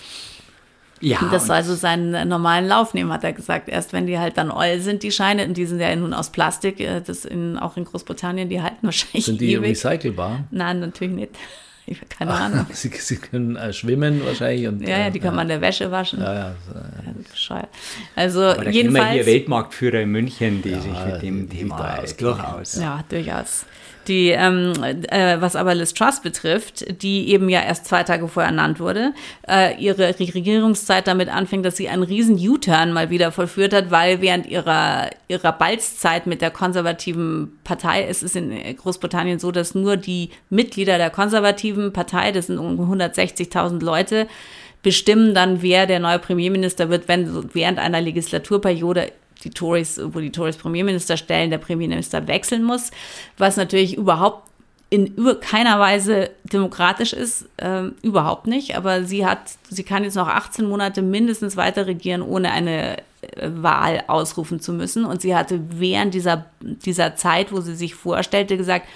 Ja, 1.02 1.18
Und 1.20 1.30
das 1.30 1.46
soll 1.46 1.62
so 1.62 1.74
seinen 1.74 2.14
äh, 2.14 2.24
normalen 2.24 2.66
Lauf 2.66 2.94
nehmen, 2.94 3.12
hat 3.12 3.22
er 3.22 3.34
gesagt. 3.34 3.68
Erst 3.68 3.92
wenn 3.92 4.06
die 4.06 4.18
halt 4.18 4.38
dann 4.38 4.50
oil 4.50 4.80
sind, 4.80 5.02
die 5.02 5.10
Scheine, 5.12 5.44
und 5.44 5.54
die 5.58 5.66
sind 5.66 5.78
ja 5.78 5.94
nun 5.94 6.14
aus 6.14 6.30
Plastik, 6.30 6.80
äh, 6.80 7.02
das 7.02 7.26
in, 7.26 7.58
auch 7.58 7.76
in 7.76 7.84
Großbritannien, 7.84 8.48
die 8.48 8.62
halten 8.62 8.78
wahrscheinlich 8.80 9.26
Sind 9.26 9.42
die 9.42 9.52
ewig. 9.52 9.72
recycelbar? 9.84 10.44
Nein, 10.50 10.80
natürlich 10.80 11.14
nicht. 11.14 11.32
Ich 11.88 11.99
habe 11.99 12.09
keine 12.09 12.33
Ahnung. 12.33 12.66
Sie, 12.72 12.88
sie 12.88 13.16
können 13.16 13.55
äh, 13.55 13.72
schwimmen 13.72 14.25
wahrscheinlich. 14.25 14.66
Und, 14.66 14.83
Ja, 14.83 14.99
ja, 14.99 15.11
die 15.11 15.18
äh, 15.18 15.22
kann 15.22 15.37
man 15.37 15.42
in 15.44 15.49
der 15.51 15.61
Wäsche 15.61 15.90
waschen. 15.90 16.20
Ja, 16.20 16.35
ja, 16.35 16.55
Bescheuert. 17.31 17.68
Also 18.16 18.42
Aber 18.42 18.68
jedenfalls. 18.68 19.12
hier 19.12 19.27
Weltmarktführer 19.27 20.01
in 20.01 20.11
München, 20.11 20.62
die 20.62 20.75
sich 20.75 21.05
mit 21.07 21.22
dem 21.22 21.49
Thema 21.49 22.03
durchaus. 22.18 22.75
Ja, 22.77 23.05
durchaus. 23.09 23.66
Die, 24.08 24.28
ähm, 24.28 24.72
äh, 25.08 25.40
was 25.40 25.56
aber 25.56 25.74
Liz 25.74 25.92
Truss 25.92 26.20
betrifft, 26.20 27.02
die 27.02 27.30
eben 27.30 27.48
ja 27.48 27.60
erst 27.60 27.86
zwei 27.86 28.04
Tage 28.04 28.28
vorher 28.28 28.50
ernannt 28.50 28.78
wurde, 28.78 29.12
äh, 29.48 29.76
ihre 29.82 30.18
Regierungszeit 30.18 31.08
damit 31.08 31.28
anfängt, 31.28 31.66
dass 31.66 31.76
sie 31.76 31.88
einen 31.88 32.04
riesen 32.04 32.36
U-Turn 32.36 32.92
mal 32.92 33.10
wieder 33.10 33.32
vollführt 33.32 33.74
hat, 33.74 33.90
weil 33.90 34.20
während 34.20 34.46
ihrer, 34.46 35.10
ihrer 35.28 35.52
Balzzeit 35.52 36.26
mit 36.26 36.40
der 36.40 36.50
konservativen 36.50 37.58
Partei, 37.64 38.04
es 38.04 38.22
ist 38.22 38.36
in 38.36 38.76
Großbritannien 38.76 39.40
so, 39.40 39.50
dass 39.50 39.74
nur 39.74 39.96
die 39.96 40.30
Mitglieder 40.50 40.98
der 40.98 41.10
konservativen 41.10 41.92
Partei, 41.92 42.30
das 42.30 42.46
sind 42.46 42.58
um 42.58 42.78
160.000 42.78 43.82
Leute, 43.82 44.28
bestimmen 44.82 45.34
dann, 45.34 45.62
wer 45.62 45.86
der 45.86 45.98
neue 45.98 46.20
Premierminister 46.20 46.90
wird, 46.90 47.08
wenn 47.08 47.52
während 47.52 47.80
einer 47.80 48.00
Legislaturperiode 48.00 49.10
die 49.44 49.51
Tories, 49.51 50.01
wo 50.03 50.20
die 50.20 50.33
Tories 50.33 50.57
Premierminister 50.57 51.16
stellen, 51.16 51.51
der 51.51 51.59
Premierminister 51.59 52.27
wechseln 52.27 52.64
muss, 52.64 52.90
was 53.38 53.57
natürlich 53.57 53.96
überhaupt 53.96 54.46
in 54.88 55.16
keiner 55.40 55.81
Weise 55.81 56.31
demokratisch 56.44 57.12
ist, 57.12 57.46
äh, 57.57 57.87
überhaupt 58.03 58.46
nicht. 58.46 58.77
Aber 58.77 59.05
sie 59.05 59.27
hat, 59.27 59.40
sie 59.68 59.83
kann 59.83 60.05
jetzt 60.05 60.14
noch 60.14 60.29
18 60.29 60.68
Monate 60.68 61.03
mindestens 61.03 61.57
weiter 61.57 61.87
regieren, 61.87 62.22
ohne 62.22 62.53
eine 62.53 62.99
äh, 62.99 63.03
Wahl 63.51 64.05
ausrufen 64.07 64.61
zu 64.61 64.72
müssen. 64.72 65.05
Und 65.05 65.20
sie 65.20 65.35
hatte 65.35 65.61
während 65.70 66.14
dieser, 66.14 66.46
dieser 66.61 67.16
Zeit, 67.16 67.51
wo 67.51 67.61
sie 67.61 67.75
sich 67.75 67.96
vorstellte, 67.96 68.57
gesagt, 68.57 68.87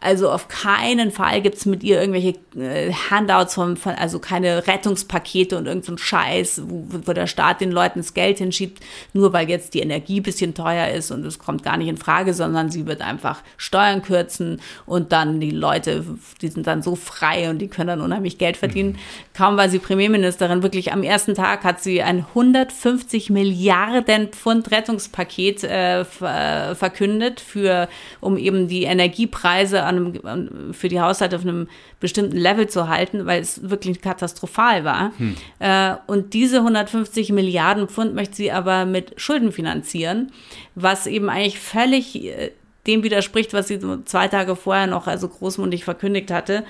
also 0.00 0.30
auf 0.30 0.48
keinen 0.48 1.10
Fall 1.10 1.40
gibt's 1.40 1.64
mit 1.64 1.82
ihr 1.82 1.98
irgendwelche 1.98 2.34
äh, 2.54 2.92
Handouts 3.10 3.54
von, 3.54 3.76
von, 3.76 3.92
also 3.92 4.18
keine 4.18 4.66
Rettungspakete 4.66 5.56
und 5.56 5.66
irgendein 5.66 5.96
so 5.96 6.02
Scheiß, 6.02 6.62
wo, 6.66 6.86
wo 7.06 7.12
der 7.14 7.26
Staat 7.26 7.62
den 7.62 7.72
Leuten 7.72 8.00
das 8.00 8.12
Geld 8.12 8.38
hinschiebt, 8.38 8.84
nur 9.14 9.32
weil 9.32 9.48
jetzt 9.48 9.72
die 9.72 9.80
Energie 9.80 10.20
bisschen 10.20 10.54
teuer 10.54 10.88
ist 10.88 11.10
und 11.10 11.24
es 11.24 11.38
kommt 11.38 11.62
gar 11.62 11.78
nicht 11.78 11.88
in 11.88 11.96
Frage, 11.96 12.34
sondern 12.34 12.70
sie 12.70 12.86
wird 12.86 13.00
einfach 13.00 13.42
Steuern 13.56 14.02
kürzen 14.02 14.60
und 14.84 15.12
dann 15.12 15.40
die 15.40 15.50
Leute, 15.50 16.04
die 16.42 16.48
sind 16.48 16.66
dann 16.66 16.82
so 16.82 16.94
frei 16.94 17.48
und 17.48 17.58
die 17.58 17.68
können 17.68 17.88
dann 17.88 18.00
unheimlich 18.02 18.36
Geld 18.36 18.58
verdienen. 18.58 18.90
Mhm. 18.90 18.98
Kaum 19.34 19.56
war 19.56 19.70
sie 19.70 19.78
Premierministerin, 19.78 20.62
wirklich 20.62 20.92
am 20.92 21.02
ersten 21.02 21.34
Tag 21.34 21.64
hat 21.64 21.82
sie 21.82 22.02
ein 22.02 22.18
150 22.18 23.30
Milliarden 23.30 24.28
Pfund 24.28 24.70
Rettungspaket 24.70 25.64
äh, 25.64 26.04
verkündet 26.04 27.40
für, 27.40 27.88
um 28.20 28.36
eben 28.36 28.68
die 28.68 28.84
Energiepreise 28.84 29.85
an 29.86 30.14
einem, 30.24 30.74
für 30.74 30.88
die 30.88 31.00
Haushalte 31.00 31.36
auf 31.36 31.42
einem 31.42 31.68
bestimmten 32.00 32.36
Level 32.36 32.68
zu 32.68 32.88
halten, 32.88 33.26
weil 33.26 33.40
es 33.40 33.68
wirklich 33.68 34.00
katastrophal 34.00 34.84
war. 34.84 35.12
Hm. 35.16 35.36
Äh, 35.58 35.94
und 36.06 36.34
diese 36.34 36.58
150 36.58 37.32
Milliarden 37.32 37.88
Pfund 37.88 38.14
möchte 38.14 38.36
sie 38.36 38.52
aber 38.52 38.84
mit 38.84 39.20
Schulden 39.20 39.52
finanzieren, 39.52 40.32
was 40.74 41.06
eben 41.06 41.28
eigentlich 41.28 41.58
völlig 41.58 42.24
äh, 42.24 42.52
dem 42.86 43.02
widerspricht, 43.02 43.52
was 43.52 43.68
sie 43.68 43.80
zwei 44.04 44.28
Tage 44.28 44.56
vorher 44.56 44.86
noch 44.86 45.06
also 45.06 45.28
großmundig 45.28 45.84
verkündigt 45.84 46.30
hatte. 46.30 46.64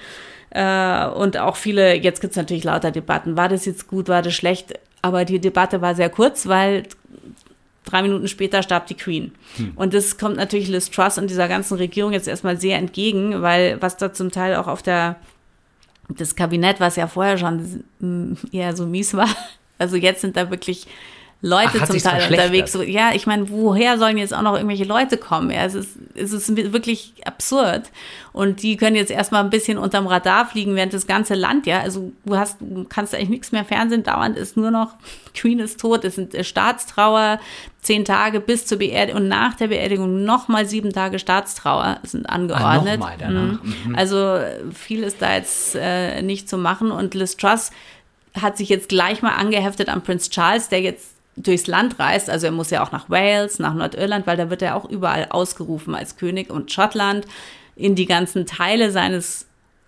Äh, 0.50 1.07
und 1.09 1.37
auch 1.38 1.57
viele, 1.57 1.94
jetzt 1.94 2.20
gibt 2.20 2.33
es 2.33 2.37
natürlich 2.37 2.64
lauter 2.64 2.90
Debatten, 2.90 3.37
war 3.37 3.48
das 3.48 3.64
jetzt 3.66 3.88
gut, 3.88 4.09
war 4.09 4.22
das 4.22 4.35
schlecht? 4.35 4.74
Aber 5.02 5.24
die 5.24 5.38
Debatte 5.38 5.83
war 5.83 5.94
sehr 5.94 6.11
kurz, 6.11 6.46
weil 6.48 6.85
drei 7.87 8.03
Minuten 8.03 8.29
später 8.29 8.62
starb 8.62 8.87
die 8.87 8.94
Queen. 8.94 9.33
Hm. 9.57 9.72
Und 9.77 9.94
das 9.94 10.18
kommt 10.18 10.37
natürlich 10.37 10.68
Liz 10.68 10.90
Truss 10.90 11.16
und 11.16 11.31
dieser 11.31 11.49
ganzen 11.49 11.79
Regierung 11.79 12.12
jetzt 12.12 12.29
erstmal 12.29 12.61
sehr 12.61 12.77
entgegen, 12.77 13.40
weil 13.40 13.81
was 13.81 13.96
da 13.96 14.12
zum 14.12 14.31
Teil 14.31 14.57
auch 14.57 14.66
auf 14.66 14.83
der, 14.83 15.16
das 16.09 16.37
Kabinett, 16.37 16.81
was 16.81 16.96
ja 16.96 17.07
vorher 17.07 17.38
schon 17.38 17.85
mm, 18.01 18.35
eher 18.53 18.77
so 18.77 18.87
mies 18.87 19.14
war, 19.14 19.29
also 19.79 19.96
jetzt 19.96 20.20
sind 20.20 20.37
da 20.37 20.51
wirklich 20.51 20.87
Leute 21.42 21.79
Ach, 21.83 21.87
zum 21.87 21.99
Teil 21.99 22.31
unterwegs. 22.31 22.72
So, 22.72 22.83
ja, 22.83 23.11
ich 23.12 23.27
meine, 23.27 23.51
woher 23.51 23.99
sollen 23.99 24.16
jetzt 24.16 24.33
auch 24.33 24.40
noch 24.40 24.55
irgendwelche 24.55 24.85
Leute 24.85 25.18
kommen? 25.18 25.51
Ja, 25.51 25.66
es, 25.66 25.75
ist, 25.75 25.99
es 26.14 26.33
ist 26.33 26.57
wirklich 26.72 27.12
absurd. 27.27 27.90
Und 28.33 28.62
die 28.62 28.79
können 28.79 28.96
jetzt 28.96 29.11
erstmal 29.11 29.44
ein 29.44 29.51
bisschen 29.51 29.77
unterm 29.77 30.07
Radar 30.07 30.46
fliegen, 30.46 30.75
während 30.75 30.94
das 30.94 31.07
ganze 31.07 31.35
Land, 31.35 31.66
ja, 31.66 31.81
also 31.81 32.12
du 32.25 32.37
hast, 32.37 32.57
du 32.61 32.85
kannst 32.88 33.14
eigentlich 33.14 33.29
nichts 33.29 33.53
mehr 33.53 33.66
Fernsehen, 33.66 34.03
dauernd 34.03 34.38
ist 34.38 34.57
nur 34.57 34.70
noch, 34.70 34.94
Queen 35.35 35.59
ist 35.59 35.79
tot, 35.79 36.05
es 36.05 36.14
sind 36.14 36.35
äh, 36.35 36.42
Staatstrauer, 36.42 37.38
zehn 37.83 38.07
Tage 38.07 38.40
bis 38.40 38.64
zur 38.64 38.79
Beerdigung 38.79 39.22
und 39.22 39.29
nach 39.29 39.55
der 39.55 39.68
Beerdigung 39.68 40.25
nochmal 40.25 40.64
sieben 40.64 40.92
Tage 40.94 41.18
Staatstrauer 41.18 41.99
sind 42.03 42.31
angeordnet. 42.31 43.01
Ah, 43.03 43.12
danach. 43.18 43.62
Mhm. 43.62 43.75
mhm. 43.88 43.94
Also 43.94 44.40
viel 44.72 45.03
ist 45.03 45.20
da 45.20 45.35
jetzt 45.35 45.77
äh, 45.77 46.22
nicht 46.22 46.49
zu 46.49 46.57
machen 46.57 46.90
und 46.90 47.14
Liz 47.14 47.37
Truss 47.37 47.70
hat 48.35 48.57
sich 48.57 48.68
jetzt 48.68 48.88
gleich 48.88 49.22
mal 49.22 49.35
angeheftet 49.35 49.88
an 49.88 50.03
Prince 50.03 50.31
Charles, 50.31 50.68
der 50.68 50.81
jetzt 50.81 51.15
durchs 51.37 51.66
Land 51.66 51.99
reist, 51.99 52.31
also 52.31 52.46
er 52.46 52.53
muss 52.53 52.70
ja 52.70 52.83
auch 52.83 52.92
nach 52.92 53.11
Wales, 53.11 53.59
nach 53.59 53.75
Nordirland, 53.75 54.27
weil 54.27 54.37
da 54.37 54.51
wird 54.51 54.62
er 54.62 54.75
auch 54.75 54.88
überall 54.88 55.27
ausgerufen 55.31 55.94
als 55.94 56.16
König 56.16 56.51
und 56.51 56.72
Schottland 56.72 57.27
in 57.77 57.94
die 57.94 58.07
ganzen 58.07 58.46
Teile 58.46 58.90
seines 58.90 59.46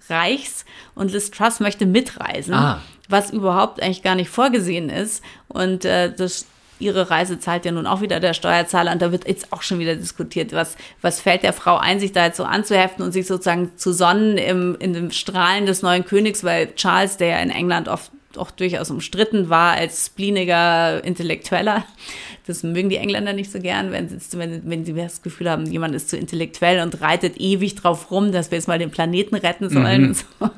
Reichs. 0.08 0.64
Und 0.94 1.12
Liz 1.12 1.30
Truss 1.30 1.60
möchte 1.60 1.86
mitreisen, 1.86 2.54
ah. 2.54 2.82
was 3.08 3.30
überhaupt 3.30 3.82
eigentlich 3.82 4.02
gar 4.02 4.14
nicht 4.14 4.30
vorgesehen 4.30 4.90
ist. 4.90 5.22
Und 5.48 5.84
äh, 5.84 6.12
das 6.14 6.46
ihre 6.80 7.10
Reise 7.10 7.40
zahlt 7.40 7.64
ja 7.64 7.72
nun 7.72 7.86
auch 7.86 8.02
wieder 8.02 8.20
der 8.20 8.34
Steuerzahler. 8.34 8.92
Und 8.92 9.02
da 9.02 9.10
wird 9.10 9.26
jetzt 9.26 9.52
auch 9.52 9.62
schon 9.62 9.78
wieder 9.78 9.96
diskutiert, 9.96 10.52
was, 10.52 10.76
was 11.02 11.20
fällt 11.20 11.42
der 11.42 11.52
Frau 11.52 11.76
ein, 11.76 11.98
sich 11.98 12.12
da 12.12 12.26
jetzt 12.26 12.36
so 12.36 12.44
anzuheften 12.44 13.04
und 13.04 13.12
sich 13.12 13.26
sozusagen 13.26 13.76
zu 13.76 13.92
sonnen 13.92 14.38
im, 14.38 14.76
in 14.78 14.92
dem 14.92 15.10
Strahlen 15.10 15.66
des 15.66 15.82
neuen 15.82 16.04
Königs, 16.04 16.44
weil 16.44 16.74
Charles, 16.74 17.16
der 17.16 17.28
ja 17.28 17.38
in 17.38 17.50
England 17.50 17.88
oft 17.88 18.12
auch 18.36 18.50
durchaus 18.50 18.90
umstritten 18.90 19.48
war 19.48 19.72
als 19.74 20.06
spleeniger 20.06 21.02
Intellektueller. 21.04 21.84
Das 22.46 22.62
mögen 22.62 22.90
die 22.90 22.96
Engländer 22.96 23.32
nicht 23.32 23.50
so 23.50 23.58
gern, 23.60 23.90
wenn, 23.92 24.10
wenn, 24.32 24.70
wenn 24.70 24.84
sie 24.84 24.92
das 24.92 25.22
Gefühl 25.22 25.50
haben, 25.50 25.66
jemand 25.66 25.94
ist 25.94 26.10
zu 26.10 26.16
intellektuell 26.16 26.82
und 26.82 27.00
reitet 27.00 27.38
ewig 27.38 27.74
drauf 27.74 28.10
rum, 28.10 28.32
dass 28.32 28.50
wir 28.50 28.58
jetzt 28.58 28.68
mal 28.68 28.78
den 28.78 28.90
Planeten 28.90 29.34
retten 29.34 29.70
sollen. 29.70 30.08
Mhm. 30.08 30.16
So. 30.40 30.50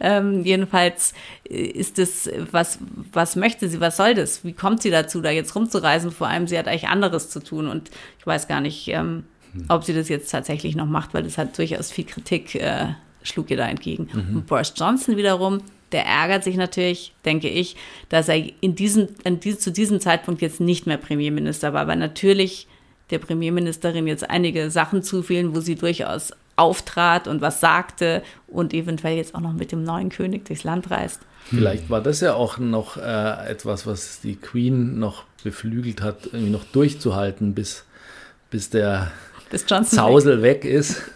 Ähm, 0.00 0.42
jedenfalls 0.44 1.14
ist 1.44 2.00
es, 2.00 2.28
was, 2.50 2.80
was 3.12 3.36
möchte 3.36 3.68
sie, 3.68 3.80
was 3.80 3.96
soll 3.96 4.14
das? 4.14 4.44
Wie 4.44 4.54
kommt 4.54 4.82
sie 4.82 4.90
dazu, 4.90 5.20
da 5.20 5.30
jetzt 5.30 5.54
rumzureisen? 5.54 6.10
Vor 6.10 6.26
allem, 6.26 6.48
sie 6.48 6.58
hat 6.58 6.66
eigentlich 6.66 6.88
anderes 6.88 7.30
zu 7.30 7.38
tun 7.38 7.68
und 7.68 7.92
ich 8.18 8.26
weiß 8.26 8.48
gar 8.48 8.60
nicht, 8.60 8.88
ähm, 8.88 9.22
ob 9.68 9.84
sie 9.84 9.94
das 9.94 10.08
jetzt 10.08 10.30
tatsächlich 10.30 10.74
noch 10.74 10.86
macht, 10.86 11.14
weil 11.14 11.22
das 11.22 11.38
hat 11.38 11.56
durchaus 11.56 11.92
viel 11.92 12.04
Kritik, 12.04 12.54
äh, 12.56 12.88
schlug 13.22 13.50
ihr 13.50 13.56
da 13.56 13.68
entgegen. 13.68 14.08
Mhm. 14.12 14.36
Und 14.38 14.46
Boris 14.46 14.72
Johnson 14.76 15.16
wiederum, 15.16 15.60
der 15.92 16.06
ärgert 16.06 16.44
sich 16.44 16.56
natürlich, 16.56 17.14
denke 17.24 17.48
ich, 17.48 17.76
dass 18.08 18.28
er 18.28 18.42
in 18.60 18.74
diesem, 18.74 19.08
in 19.24 19.40
diesem, 19.40 19.60
zu 19.60 19.70
diesem 19.70 20.00
Zeitpunkt 20.00 20.42
jetzt 20.42 20.60
nicht 20.60 20.86
mehr 20.86 20.96
Premierminister 20.96 21.72
war, 21.72 21.86
weil 21.86 21.96
natürlich 21.96 22.66
der 23.10 23.18
Premierministerin 23.18 24.06
jetzt 24.06 24.28
einige 24.28 24.70
Sachen 24.70 25.02
zufielen, 25.02 25.54
wo 25.54 25.60
sie 25.60 25.76
durchaus 25.76 26.32
auftrat 26.56 27.28
und 27.28 27.40
was 27.40 27.60
sagte 27.60 28.22
und 28.46 28.74
eventuell 28.74 29.16
jetzt 29.16 29.34
auch 29.34 29.40
noch 29.40 29.52
mit 29.52 29.72
dem 29.72 29.84
neuen 29.84 30.08
König 30.08 30.44
durchs 30.44 30.64
Land 30.64 30.90
reist. 30.90 31.20
Vielleicht 31.44 31.90
war 31.90 32.00
das 32.00 32.20
ja 32.20 32.34
auch 32.34 32.58
noch 32.58 32.96
äh, 32.96 33.50
etwas, 33.50 33.86
was 33.86 34.20
die 34.20 34.36
Queen 34.36 34.98
noch 34.98 35.24
beflügelt 35.42 36.00
hat, 36.00 36.26
irgendwie 36.26 36.50
noch 36.50 36.64
durchzuhalten, 36.64 37.54
bis, 37.54 37.84
bis 38.50 38.70
der 38.70 39.10
bis 39.50 39.66
Zausel 39.66 40.42
weg, 40.42 40.64
weg 40.64 40.72
ist. 40.72 41.02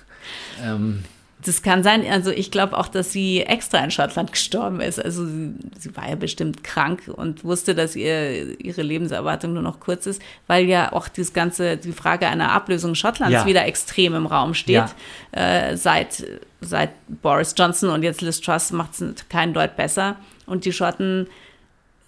Ähm, 0.59 1.05
das 1.47 1.63
kann 1.63 1.85
sein. 1.85 2.05
Also 2.11 2.33
ich 2.33 2.51
glaube 2.51 2.77
auch, 2.77 2.89
dass 2.89 3.13
sie 3.13 3.43
extra 3.43 3.79
in 3.79 3.93
Schottland 3.93 4.33
gestorben 4.33 4.81
ist. 4.81 5.03
Also 5.03 5.25
sie, 5.27 5.55
sie, 5.79 5.97
war 5.97 6.09
ja 6.09 6.17
bestimmt 6.17 6.65
krank 6.65 7.03
und 7.15 7.45
wusste, 7.45 7.77
dass 7.77 7.95
ihr, 7.95 8.61
ihre 8.61 8.83
Lebenserwartung 8.83 9.53
nur 9.53 9.63
noch 9.63 9.79
kurz 9.79 10.07
ist, 10.07 10.21
weil 10.49 10.65
ja 10.65 10.93
auch 10.93 11.07
das 11.07 11.33
ganze, 11.33 11.77
die 11.77 11.93
Frage 11.93 12.27
einer 12.27 12.51
Ablösung 12.51 12.97
Schottlands 12.97 13.33
ja. 13.33 13.47
wieder 13.47 13.65
extrem 13.65 14.15
im 14.15 14.27
Raum 14.27 14.55
steht. 14.55 14.75
Ja. 14.75 14.91
Äh, 15.71 15.77
seit, 15.77 16.25
seit 16.61 16.91
Boris 17.23 17.55
Johnson 17.57 17.91
und 17.91 18.03
jetzt 18.03 18.23
Liz 18.23 18.41
Truss 18.41 18.73
macht 18.73 19.01
es 19.01 19.29
keinen 19.29 19.55
Deut 19.55 19.77
besser. 19.77 20.17
Und 20.47 20.65
die 20.65 20.73
Schotten 20.73 21.29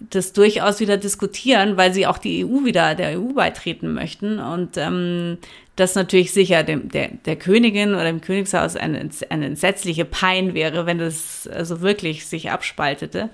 das 0.00 0.32
durchaus 0.32 0.80
wieder 0.80 0.96
diskutieren, 0.96 1.76
weil 1.76 1.92
sie 1.92 2.06
auch 2.06 2.18
die 2.18 2.44
EU 2.44 2.64
wieder 2.64 2.94
der 2.94 3.18
EU 3.18 3.32
beitreten 3.32 3.94
möchten. 3.94 4.38
Und 4.38 4.76
ähm, 4.76 5.38
das 5.76 5.94
natürlich 5.94 6.32
sicher 6.32 6.62
dem, 6.62 6.88
der, 6.88 7.08
der 7.24 7.36
Königin 7.36 7.94
oder 7.94 8.04
dem 8.04 8.20
Königshaus 8.20 8.76
eine, 8.76 9.08
eine 9.30 9.46
entsetzliche 9.46 10.04
Pein 10.04 10.54
wäre, 10.54 10.86
wenn 10.86 10.98
das 10.98 11.48
also 11.52 11.80
wirklich 11.80 12.26
sich 12.26 12.50
abspaltete. 12.50 13.28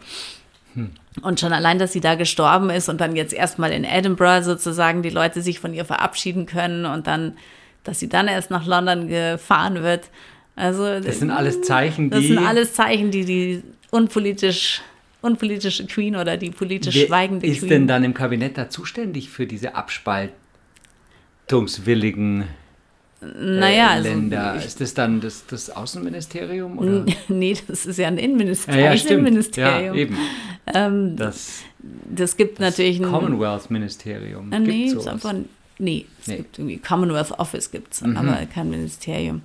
Hm. 0.74 0.90
Und 1.22 1.38
schon 1.38 1.52
allein, 1.52 1.78
dass 1.78 1.92
sie 1.92 2.00
da 2.00 2.16
gestorben 2.16 2.70
ist 2.70 2.88
und 2.88 3.00
dann 3.00 3.14
jetzt 3.14 3.32
erstmal 3.32 3.70
in 3.72 3.84
Edinburgh 3.84 4.42
sozusagen 4.42 5.02
die 5.02 5.10
Leute 5.10 5.42
sich 5.42 5.60
von 5.60 5.74
ihr 5.74 5.84
verabschieden 5.84 6.46
können 6.46 6.86
und 6.86 7.06
dann, 7.06 7.36
dass 7.84 8.00
sie 8.00 8.08
dann 8.08 8.26
erst 8.26 8.50
nach 8.50 8.66
London 8.66 9.06
gefahren 9.08 9.82
wird. 9.82 10.08
Also, 10.56 11.00
das 11.00 11.20
sind 11.20 11.30
alles 11.30 11.62
Zeichen, 11.62 12.10
die. 12.10 12.16
Das 12.16 12.24
sind 12.24 12.38
alles 12.38 12.74
Zeichen, 12.74 13.10
die 13.10 13.24
die 13.24 13.62
unpolitisch 13.90 14.82
unpolitische 15.24 15.86
Queen 15.86 16.14
oder 16.16 16.36
die 16.36 16.50
politisch 16.50 16.94
Wer 16.94 17.06
schweigende 17.06 17.46
ist 17.46 17.58
Queen. 17.60 17.64
Ist 17.64 17.70
denn 17.70 17.86
dann 17.88 18.04
im 18.04 18.12
Kabinett 18.14 18.56
da 18.58 18.68
zuständig 18.70 19.28
für 19.30 19.46
diese 19.46 19.74
abspaltungswilligen 19.74 22.44
naja, 23.40 23.96
äh, 23.96 24.00
Länder. 24.00 24.52
Also, 24.52 24.66
ist 24.66 24.80
das 24.80 24.94
dann 24.94 25.20
das, 25.20 25.46
das 25.46 25.70
Außenministerium? 25.70 26.78
Oder? 26.78 27.06
Nee, 27.28 27.56
das 27.66 27.86
ist 27.86 27.98
ja 27.98 28.08
ein 28.08 28.18
Innenministerium. 28.18 28.84
Ja, 28.84 28.92
ja, 28.92 29.00
Innenministerium. 29.10 29.94
Ja, 29.94 29.96
eben. 30.00 30.18
Ähm, 30.74 31.16
das, 31.16 31.62
das 32.14 32.36
gibt 32.36 32.60
das 32.60 32.72
natürlich 32.76 33.00
ein 33.00 33.10
Commonwealth-Ministerium. 33.10 34.52
Äh, 34.52 34.58
nee, 34.60 34.94
einfach 35.06 35.34
Nee, 35.78 36.06
es 36.20 36.28
Nee. 36.28 36.36
gibt 36.36 36.58
irgendwie 36.58 36.78
Commonwealth 36.78 37.32
Office 37.32 37.70
gibt's, 37.70 38.00
Mhm. 38.00 38.16
aber 38.16 38.46
kein 38.46 38.70
Ministerium. 38.70 39.42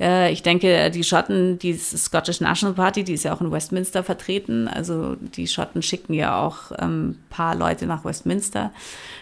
Äh, 0.00 0.32
ich 0.32 0.42
denke, 0.42 0.90
die 0.90 1.04
Schotten, 1.04 1.58
die 1.58 1.74
Scottish 1.74 2.40
National 2.40 2.74
Party, 2.74 3.04
die 3.04 3.14
ist 3.14 3.24
ja 3.24 3.32
auch 3.32 3.40
in 3.40 3.52
Westminster 3.52 4.02
vertreten. 4.02 4.68
Also 4.68 5.16
die 5.16 5.46
Schotten 5.46 5.82
schicken 5.82 6.14
ja 6.14 6.40
auch 6.40 6.72
ein 6.72 6.90
ähm, 6.90 7.18
paar 7.30 7.54
Leute 7.54 7.86
nach 7.86 8.04
Westminster. 8.04 8.72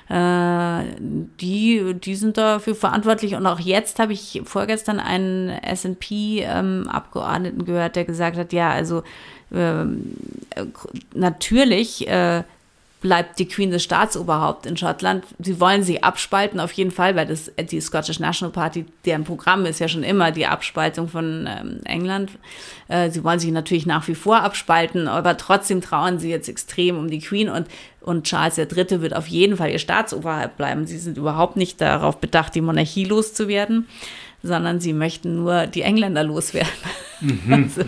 Äh, 0.09 0.85
die, 1.41 1.95
die 1.95 2.15
sind 2.15 2.37
dafür 2.37 2.75
verantwortlich. 2.75 3.35
Und 3.35 3.47
auch 3.47 3.61
jetzt 3.61 3.99
habe 3.99 4.13
ich 4.13 4.43
vorgestern 4.45 5.01
einen 5.01 5.51
SP-Abgeordneten 5.51 7.65
gehört, 7.65 7.97
der 7.97 8.05
gesagt 8.05 8.37
hat, 8.37 8.53
ja, 8.53 8.71
also 8.71 9.03
ähm, 9.55 10.17
äh, 10.51 10.65
natürlich 11.15 12.07
äh, 12.09 12.43
bleibt 13.03 13.41
die 13.41 13.49
Queen 13.49 13.73
das 13.73 13.83
Staatsoberhaupt 13.83 14.65
in 14.65 14.77
Schottland. 14.77 15.25
Sie 15.41 15.61
wollen 15.61 15.83
sie 15.83 16.03
abspalten, 16.03 16.61
auf 16.61 16.73
jeden 16.73 16.93
Fall, 16.93 17.17
weil 17.17 17.27
das 17.27 17.51
die 17.59 17.81
Scottish 17.81 18.21
National 18.21 18.53
Party, 18.53 18.87
deren 19.05 19.25
Programm 19.25 19.67
ist 19.67 19.81
ja 19.81 19.89
schon 19.89 20.05
immer 20.05 20.31
die 20.31 20.47
Abspaltung 20.47 21.09
von 21.09 21.49
ähm, 21.49 21.81
England. 21.85 22.31
Äh, 22.87 23.11
sie 23.11 23.25
wollen 23.25 23.41
sich 23.41 23.51
natürlich 23.51 23.87
nach 23.87 24.07
wie 24.07 24.15
vor 24.15 24.43
abspalten, 24.43 25.09
aber 25.09 25.37
trotzdem 25.37 25.81
trauern 25.81 26.21
sie 26.21 26.31
jetzt 26.31 26.49
extrem 26.49 26.97
um 26.97 27.11
die 27.11 27.19
Queen 27.19 27.49
und, 27.49 27.67
und 28.01 28.25
Charles 28.25 28.57
III. 28.57 29.03
wird 29.03 29.17
auf 29.17 29.27
jeden 29.27 29.57
Fall 29.57 29.71
ihr 29.71 29.81
Staatsoberhaupt 29.81 30.57
bleiben. 30.57 30.87
Sie 30.87 30.99
sind 30.99 31.19
überhaupt 31.19 31.57
nicht 31.57 31.81
darauf 31.81 32.19
bedacht, 32.19 32.55
die 32.55 32.61
Monarchie 32.61 33.05
loszuwerden, 33.05 33.89
sondern 34.45 34.81
sie 34.81 34.93
möchten 34.93 35.35
nur 35.35 35.67
die 35.67 35.83
Engländer 35.83 36.23
loswerden. 36.23 36.71
Also, 37.49 37.83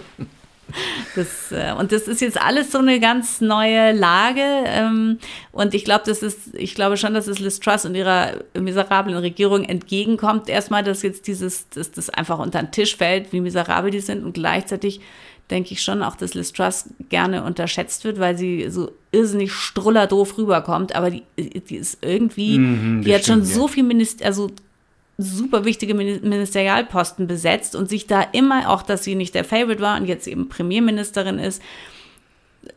das, 1.15 1.53
äh, 1.53 1.73
und 1.79 1.93
das 1.93 2.09
ist 2.09 2.21
jetzt 2.21 2.41
alles 2.41 2.73
so 2.73 2.79
eine 2.79 3.01
ganz 3.01 3.41
neue 3.41 3.93
Lage. 3.93 4.43
Ähm, 4.43 5.19
und 5.53 5.75
ich 5.75 5.85
glaube, 5.85 6.05
das 6.07 6.23
ist, 6.23 6.55
ich 6.55 6.75
glaube 6.75 6.97
schon, 6.97 7.15
dass 7.15 7.27
es 7.27 7.39
Liz 7.39 7.61
Truss 7.61 7.85
und 7.85 7.95
ihrer 7.95 8.35
miserablen 8.59 9.17
Regierung 9.17 9.65
entgegenkommt. 9.65 10.49
Erstmal, 10.49 10.83
dass 10.83 11.03
jetzt 11.03 11.27
dieses, 11.27 11.69
dass 11.71 11.93
das 11.93 12.11
einfach 12.11 12.39
unter 12.39 12.61
den 12.61 12.71
Tisch 12.71 12.97
fällt, 12.97 13.33
wie 13.33 13.41
miserabel 13.41 13.91
die 13.91 14.01
sind. 14.01 14.25
Und 14.25 14.35
gleichzeitig 14.35 15.01
denke 15.51 15.73
ich 15.75 15.83
schon 15.83 16.03
auch, 16.03 16.17
dass 16.17 16.35
Liz 16.35 16.53
Truss 16.53 16.89
gerne 17.09 17.45
unterschätzt 17.45 18.05
wird, 18.05 18.19
weil 18.19 18.37
sie 18.37 18.71
so 18.71 18.91
irrsinnig 19.13 19.53
strullerdoof 19.53 20.39
rüberkommt. 20.39 20.95
Aber 20.95 21.11
die, 21.11 21.23
die 21.37 21.77
ist 21.77 21.99
irgendwie, 22.01 22.59
Mhm, 22.59 23.03
die 23.03 23.15
hat 23.15 23.25
schon 23.25 23.45
stimmt, 23.45 23.55
so 23.55 23.63
ja. 23.63 23.69
viel 23.69 23.85
Minister, 23.85 24.25
also 24.25 24.51
super 25.19 25.65
wichtige 25.65 25.95
Mini- 25.95 26.21
Ministerialposten 26.23 27.27
besetzt 27.27 27.77
und 27.77 27.89
sich 27.89 28.07
da 28.07 28.23
immer, 28.33 28.71
auch 28.71 28.83
dass 28.83 29.05
sie 29.05 29.15
nicht 29.15 29.35
der 29.35 29.45
Favorite 29.45 29.81
war 29.81 29.97
und 29.97 30.07
jetzt 30.07 30.27
eben 30.27 30.49
Premierministerin 30.49 31.39
ist, 31.39 31.63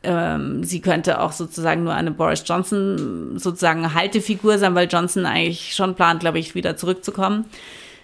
ähm, 0.03 0.63
sie 0.63 0.81
könnte 0.81 1.21
auch 1.21 1.31
sozusagen 1.31 1.83
nur 1.83 1.93
eine 1.93 2.11
Boris 2.11 2.43
Johnson 2.45 3.39
sozusagen 3.39 3.93
Haltefigur 3.93 4.57
sein, 4.57 4.75
weil 4.75 4.87
Johnson 4.87 5.25
eigentlich 5.25 5.73
schon 5.73 5.95
plant, 5.95 6.19
glaube 6.19 6.39
ich, 6.39 6.55
wieder 6.55 6.75
zurückzukommen, 6.75 7.45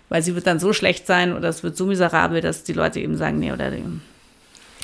weil 0.10 0.22
sie 0.22 0.34
wird 0.34 0.48
dann 0.48 0.60
so 0.60 0.74
schlecht 0.74 1.06
sein 1.06 1.36
oder 1.36 1.50
es 1.50 1.64
wird 1.64 1.76
so 1.76 1.86
miserabel, 1.86 2.42
dass 2.42 2.64
die 2.64 2.74
Leute 2.74 3.00
eben 3.00 3.18
sagen, 3.18 3.40
nee, 3.40 3.52
oder 3.52 3.72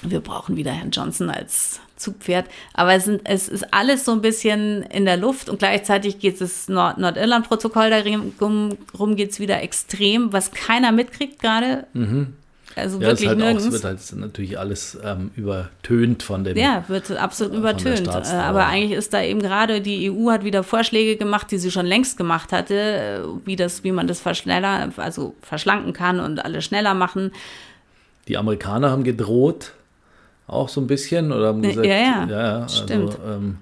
wir 0.03 0.19
brauchen 0.21 0.55
wieder 0.55 0.71
Herrn 0.71 0.91
Johnson 0.91 1.29
als 1.29 1.81
Zugpferd. 1.95 2.45
Aber 2.73 2.93
es, 2.93 3.05
sind, 3.05 3.21
es 3.25 3.49
ist 3.49 3.73
alles 3.73 4.05
so 4.05 4.13
ein 4.13 4.21
bisschen 4.21 4.83
in 4.83 5.05
der 5.05 5.17
Luft 5.17 5.49
und 5.49 5.59
gleichzeitig 5.59 6.19
geht 6.19 6.39
das 6.39 6.69
Nord 6.69 6.97
Nordirland-Protokoll 6.97 7.89
darum 7.89 8.77
rum 8.97 9.15
geht 9.15 9.31
es 9.31 9.39
wieder 9.39 9.61
extrem, 9.61 10.31
was 10.31 10.51
keiner 10.51 10.91
mitkriegt 10.91 11.41
gerade. 11.41 11.85
Also 11.93 11.99
Mhm. 11.99 12.33
Ja, 12.75 12.83
es, 12.83 12.99
wirklich 12.99 13.29
halt 13.29 13.41
auch, 13.41 13.45
es 13.47 13.53
nirgends. 13.55 13.71
wird 13.71 13.83
halt 13.83 14.15
natürlich 14.15 14.59
alles 14.59 14.97
ähm, 15.03 15.31
übertönt 15.35 16.23
von 16.23 16.43
dem. 16.43 16.55
Ja, 16.55 16.83
wird 16.87 17.11
absolut 17.11 17.55
übertönt. 17.55 18.07
Äh. 18.07 18.35
Aber 18.35 18.67
eigentlich 18.67 18.97
ist 18.97 19.13
da 19.13 19.21
eben 19.21 19.41
gerade 19.41 19.81
die 19.81 20.09
EU 20.09 20.29
hat 20.29 20.43
wieder 20.43 20.63
Vorschläge 20.63 21.17
gemacht, 21.17 21.51
die 21.51 21.57
sie 21.57 21.71
schon 21.71 21.85
längst 21.85 22.17
gemacht 22.17 22.51
hatte, 22.51 23.27
wie 23.43 23.55
das, 23.55 23.83
wie 23.83 23.91
man 23.91 24.07
das 24.07 24.19
verschneller, 24.21 24.91
also 24.97 25.35
verschlanken 25.41 25.93
kann 25.93 26.19
und 26.19 26.45
alles 26.45 26.63
schneller 26.63 26.93
machen. 26.93 27.31
Die 28.27 28.37
Amerikaner 28.37 28.91
haben 28.91 29.03
gedroht, 29.03 29.73
auch 30.49 30.69
so 30.69 30.81
ein 30.81 30.87
bisschen, 30.87 31.31
oder 31.31 31.47
haben 31.47 31.63
Ja, 31.63 31.69
gesagt, 31.69 31.87
ja, 31.87 32.25
ja, 32.27 32.69
stimmt. 32.69 33.15
Also, 33.15 33.19
ähm, 33.27 33.57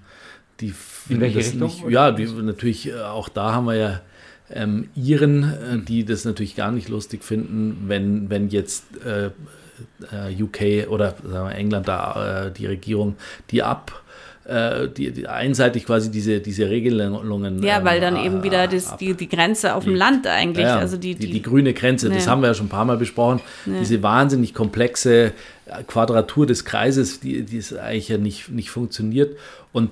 die 0.60 0.72
finden 0.72 1.22
welche 1.22 1.38
das 1.38 1.48
Richtung? 1.48 1.68
Nicht, 1.68 1.90
ja, 1.90 2.12
die, 2.12 2.26
natürlich, 2.26 2.90
äh, 2.90 3.00
auch 3.02 3.30
da 3.30 3.54
haben 3.54 3.66
wir 3.66 3.76
ja 3.76 4.02
ähm, 4.50 4.90
Iren, 4.96 5.44
äh, 5.44 5.78
die 5.86 6.06
das 6.06 6.26
natürlich 6.26 6.56
gar 6.56 6.72
nicht 6.72 6.90
lustig 6.90 7.24
finden, 7.24 7.84
wenn, 7.88 8.30
wenn 8.30 8.50
jetzt 8.50 8.86
äh, 9.06 9.28
äh, 10.12 10.42
UK 10.42 10.90
oder 10.90 11.16
sagen 11.24 11.50
wir, 11.50 11.56
England 11.56 11.88
da 11.88 12.46
äh, 12.48 12.52
die 12.52 12.66
Regierung 12.66 13.16
die 13.52 13.62
ab 13.64 14.04
äh, 14.48 14.88
die, 14.88 15.12
die 15.12 15.28
einseitig 15.28 15.86
quasi 15.86 16.10
diese, 16.10 16.40
diese 16.40 16.70
Regelungen. 16.70 17.62
Ja, 17.62 17.80
ähm, 17.80 17.86
weil 17.86 18.00
dann 18.00 18.16
äh, 18.16 18.26
eben 18.26 18.44
wieder 18.44 18.68
das, 18.68 18.96
die, 18.98 19.14
die 19.14 19.28
Grenze 19.28 19.76
auf 19.76 19.84
dem 19.84 19.96
Land 19.96 20.26
eigentlich, 20.26 20.66
ja, 20.66 20.78
also 20.78 20.96
die, 20.98 21.16
die, 21.16 21.30
die 21.30 21.42
grüne 21.42 21.74
Grenze, 21.74 22.10
das 22.10 22.26
Ja. 22.26 22.32
haben 22.32 22.42
wir 22.42 22.48
ja 22.48 22.54
schon 22.54 22.68
ein 22.68 22.70
paar 22.70 22.86
Mal 22.86 22.98
besprochen. 22.98 23.42
Diese 23.66 24.02
wahnsinnig 24.02 24.54
komplexe 24.54 25.26
äh, 25.26 25.32
Quadratur 25.88 26.46
des 26.46 26.66
Kreises, 26.66 27.20
die, 27.20 27.44
die 27.44 27.58
ist 27.58 27.76
eigentlich 27.78 28.10
ja 28.10 28.18
nicht, 28.18 28.50
nicht 28.50 28.70
funktioniert. 28.70 29.38
Und 29.74 29.92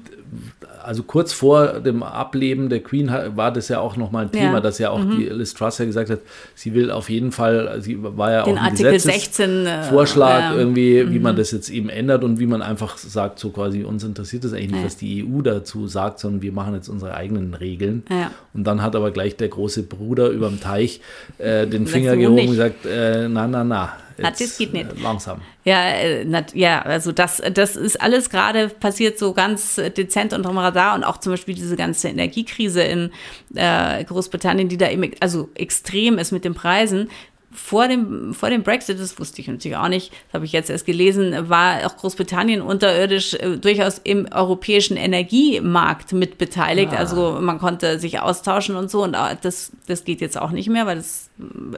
also 0.83 1.03
kurz 1.03 1.33
vor 1.33 1.79
dem 1.79 2.01
Ableben 2.01 2.69
der 2.69 2.79
Queen 2.79 3.11
war 3.35 3.51
das 3.51 3.67
ja 3.69 3.79
auch 3.79 3.97
nochmal 3.97 4.25
ein 4.25 4.31
Ja. 4.33 4.41
Thema, 4.47 4.61
dass 4.61 4.79
ja 4.79 4.89
auch 4.89 5.01
die 5.03 5.25
Liz 5.25 5.53
Truss 5.53 5.77
ja 5.77 5.85
gesagt 5.85 6.09
hat, 6.09 6.19
sie 6.55 6.73
will 6.73 6.91
auf 6.91 7.09
jeden 7.09 7.31
Fall, 7.31 7.81
sie 7.81 7.97
war 8.01 8.31
ja 8.31 8.43
den 8.43 8.57
auch 8.57 8.61
ein 8.61 8.67
Artikel 8.71 8.93
Gesetzes 8.93 9.35
16 9.35 9.65
äh, 9.65 9.83
Vorschlag 9.83 10.39
ja. 10.39 10.51
Mhm. 10.53 10.59
irgendwie, 10.59 11.11
wie 11.11 11.19
man 11.19 11.35
das 11.35 11.51
jetzt 11.51 11.69
eben 11.69 11.89
ändert 11.89 12.23
und 12.23 12.39
wie 12.39 12.45
man 12.47 12.61
einfach 12.61 12.97
sagt, 12.97 13.39
so 13.39 13.49
quasi, 13.49 13.83
uns 13.83 14.03
interessiert 14.03 14.43
das 14.43 14.53
eigentlich 14.53 14.71
nicht, 14.71 14.79
Ja. 14.79 14.85
was 14.85 14.97
die 14.97 15.23
EU 15.25 15.41
dazu 15.41 15.87
sagt, 15.87 16.19
sondern 16.19 16.41
wir 16.41 16.51
machen 16.51 16.73
jetzt 16.75 16.89
unsere 16.89 17.13
eigenen 17.13 17.53
Regeln. 17.53 18.03
Ja. 18.09 18.31
Und 18.53 18.65
dann 18.65 18.81
hat 18.81 18.95
aber 18.95 19.11
gleich 19.11 19.35
der 19.35 19.49
große 19.49 19.83
Bruder 19.83 20.29
überm 20.29 20.59
Teich 20.61 21.01
äh, 21.37 21.67
den 21.67 21.85
Finger 21.87 22.15
gehoben 22.15 22.39
und 22.39 22.51
gesagt, 22.51 22.85
äh, 22.85 23.27
na, 23.27 23.47
na, 23.47 23.93
na. 24.17 24.31
Das 24.31 24.57
geht 24.57 24.73
nicht. 24.73 24.91
Äh, 24.91 25.01
langsam. 25.01 25.41
Ja, 25.63 25.83
äh, 25.89 26.25
nat- 26.25 26.53
ja, 26.55 26.81
also 26.81 27.11
das, 27.11 27.41
das 27.53 27.75
ist 27.75 28.01
alles 28.01 28.29
gerade 28.29 28.69
passiert 28.69 29.17
so 29.19 29.33
ganz 29.33 29.75
dezent 29.75 30.33
unterm 30.33 30.57
Radar 30.57 30.95
und 30.95 31.03
auch 31.03 31.17
zum 31.17 31.33
Beispiel 31.33 31.55
diese 31.55 31.75
ganze 31.75 32.09
Energiekrise 32.09 32.83
in 32.83 33.11
äh, 33.55 34.03
Großbritannien, 34.03 34.69
die 34.69 34.77
da 34.77 34.89
eben, 34.89 35.11
also 35.19 35.49
extrem 35.55 36.17
ist 36.17 36.31
mit 36.31 36.45
den 36.45 36.53
Preisen. 36.53 37.09
Vor 37.51 37.87
dem, 37.87 38.33
vor 38.33 38.49
dem 38.49 38.63
Brexit, 38.63 38.99
das 38.99 39.17
wusste 39.17 39.39
ich 39.39 39.47
natürlich 39.47 39.77
auch 39.77 39.87
nicht, 39.87 40.11
das 40.11 40.33
habe 40.33 40.43
ich 40.45 40.51
jetzt 40.51 40.69
erst 40.69 40.85
gelesen, 40.85 41.47
war 41.47 41.85
auch 41.85 41.95
Großbritannien 41.95 42.61
unterirdisch 42.61 43.33
äh, 43.35 43.55
durchaus 43.55 44.01
im 44.03 44.27
europäischen 44.29 44.97
Energiemarkt 44.97 46.11
mit 46.11 46.37
beteiligt. 46.37 46.91
Also 46.91 47.37
man 47.39 47.57
konnte 47.57 47.97
sich 47.97 48.19
austauschen 48.19 48.75
und 48.75 48.91
so 48.91 49.03
und 49.03 49.13
äh, 49.13 49.37
das, 49.41 49.71
das 49.87 50.03
geht 50.03 50.19
jetzt 50.19 50.37
auch 50.37 50.51
nicht 50.51 50.67
mehr, 50.67 50.85
weil 50.85 50.97
das 50.97 51.29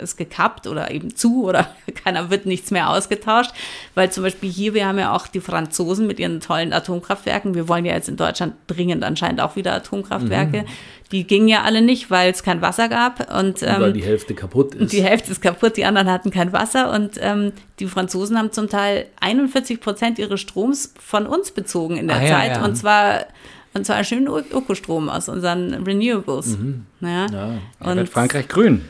ist 0.02 0.17
gekappt 0.17 0.67
oder 0.67 0.91
eben 0.91 1.15
zu 1.15 1.46
oder 1.46 1.67
keiner 2.04 2.30
wird 2.30 2.46
nichts 2.46 2.70
mehr 2.72 2.89
ausgetauscht. 2.89 3.52
Weil 3.96 4.12
zum 4.12 4.24
Beispiel 4.24 4.52
hier, 4.52 4.74
wir 4.74 4.86
haben 4.88 5.00
ja 5.00 5.13
auch 5.15 5.28
die 5.28 5.39
Franzosen 5.41 6.06
mit 6.08 6.20
ihren 6.20 6.39
tollen 6.41 6.74
Atomkraftwerken. 6.74 7.56
Wir 7.56 7.67
wollen 7.67 7.86
ja 7.86 7.93
jetzt 7.93 8.10
in 8.10 8.17
Deutschland 8.17 8.54
dringend 8.67 9.04
anscheinend 9.04 9.41
auch 9.41 9.56
wieder 9.56 9.74
Atomkraftwerke. 9.74 10.65
Die 11.12 11.26
gingen 11.26 11.48
ja 11.48 11.62
alle 11.63 11.82
nicht, 11.82 12.12
weil 12.12 12.30
es 12.32 12.43
kein 12.43 12.62
Wasser 12.62 12.89
gab 12.89 13.34
und 13.34 13.62
weil 13.62 13.82
ähm, 13.84 13.93
die 13.93 14.04
Hälfte 14.04 14.34
kaputt 14.36 14.76
ist. 14.76 14.91
die 14.91 15.02
Hälfte 15.02 15.32
ist 15.32 15.41
kaputt, 15.41 15.78
die 15.78 15.86
anderen 15.86 16.12
hatten 16.12 16.32
kein 16.32 16.52
Wasser 16.52 16.91
und 16.93 17.12
ähm, 17.22 17.54
die 17.80 17.88
Franzosen 17.88 18.38
haben 18.38 18.52
zum 18.52 18.67
Teil 18.70 19.06
41 19.22 19.80
Prozent 19.80 20.20
ihres 20.20 20.41
Stroms 20.41 20.93
von 21.00 21.26
uns 21.26 21.52
bezogen 21.52 21.96
in 21.96 22.08
der 22.10 22.17
Ah, 22.17 22.22
ja, 22.24 22.28
Zeit 22.28 22.52
ja. 22.58 22.65
und 22.65 22.76
zwar 22.76 23.26
und 23.74 23.86
zwar 23.86 24.04
schön 24.04 24.28
Ö- 24.28 24.43
Ökostrom 24.52 25.08
aus 25.08 25.30
unseren 25.30 25.74
Renewables. 25.86 26.58
Ja. 27.00 27.28
Da 27.28 27.52
Und 27.80 28.10
Frankreich 28.10 28.48
grün. 28.50 28.82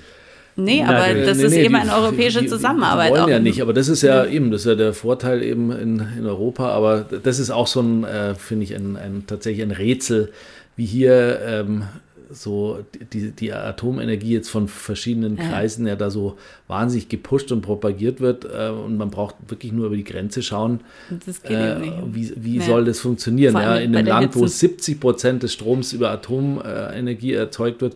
Nee, 0.58 0.80
Ja, 0.80 0.88
aber 0.88 1.13
das 1.13 1.38
nee, 1.38 1.43
ist 1.46 1.52
nee, 1.54 1.63
eben 1.63 1.74
die- 1.76 1.80
eine 1.80 1.96
europäische 1.96 2.41
die- 2.41 2.48
Zusammenarbeit. 2.48 3.13
Die 3.15 3.20
wollen 3.20 3.30
ja 3.30 3.39
nicht, 3.39 3.62
aber 3.62 3.72
das 3.74 3.88
ist 3.88 4.02
ja 4.02 4.26
eben, 4.26 4.52
das 4.52 4.62
ist 4.62 4.67
ja 4.67 4.76
der 4.76 4.93
Vorteil 4.93 5.41
eben 5.43 5.72
in, 5.72 6.06
in 6.17 6.26
Europa. 6.26 6.70
Aber 6.70 7.06
das 7.24 7.39
ist 7.39 7.50
auch 7.52 7.67
so 7.67 7.80
ein, 7.82 8.04
äh, 8.04 8.36
finde 8.36 8.65
ich, 8.65 8.76
ein, 8.76 8.98
ein, 8.98 9.24
tatsächlich 9.28 9.63
ein 9.63 9.72
Rätsel, 9.72 10.32
wie 10.76 10.86
hier 10.86 11.39
ähm, 11.46 11.84
so 12.30 12.80
die, 13.13 13.32
die 13.32 13.54
Atomenergie 13.54 14.34
jetzt 14.34 14.50
von 14.50 14.67
verschiedenen 14.67 15.38
Kreisen 15.38 15.88
ja 15.88 15.96
da 15.96 16.10
so 16.10 16.36
wahnsinnig 16.67 17.08
gepusht 17.08 17.54
und 17.54 17.62
propagiert 17.62 18.20
wird. 18.20 18.43
Äh, 18.43 18.67
und 18.70 18.98
man 18.98 19.10
braucht 19.10 19.36
wirklich 19.48 19.72
nur 19.72 19.86
über 19.86 19.96
die 19.96 20.04
Grenze 20.04 20.43
schauen, 20.43 20.82
Das 21.26 21.41
geht 21.41 21.52
äh, 21.52 21.78
wie, 22.12 22.34
wie 22.36 22.58
Ja. 22.58 22.63
soll 22.63 22.84
das 22.84 23.00
funktionieren? 23.00 23.54
Ja, 23.56 23.78
in 23.78 23.96
einem 23.96 24.08
Land, 24.08 24.36
wo 24.36 24.41
Hitze. 24.41 24.58
70 24.58 25.00
Prozent 25.00 25.43
des 25.43 25.54
Stroms 25.54 25.93
über 25.93 26.12
Atomenergie 26.12 27.32
erzeugt 27.32 27.80
wird 27.82 27.96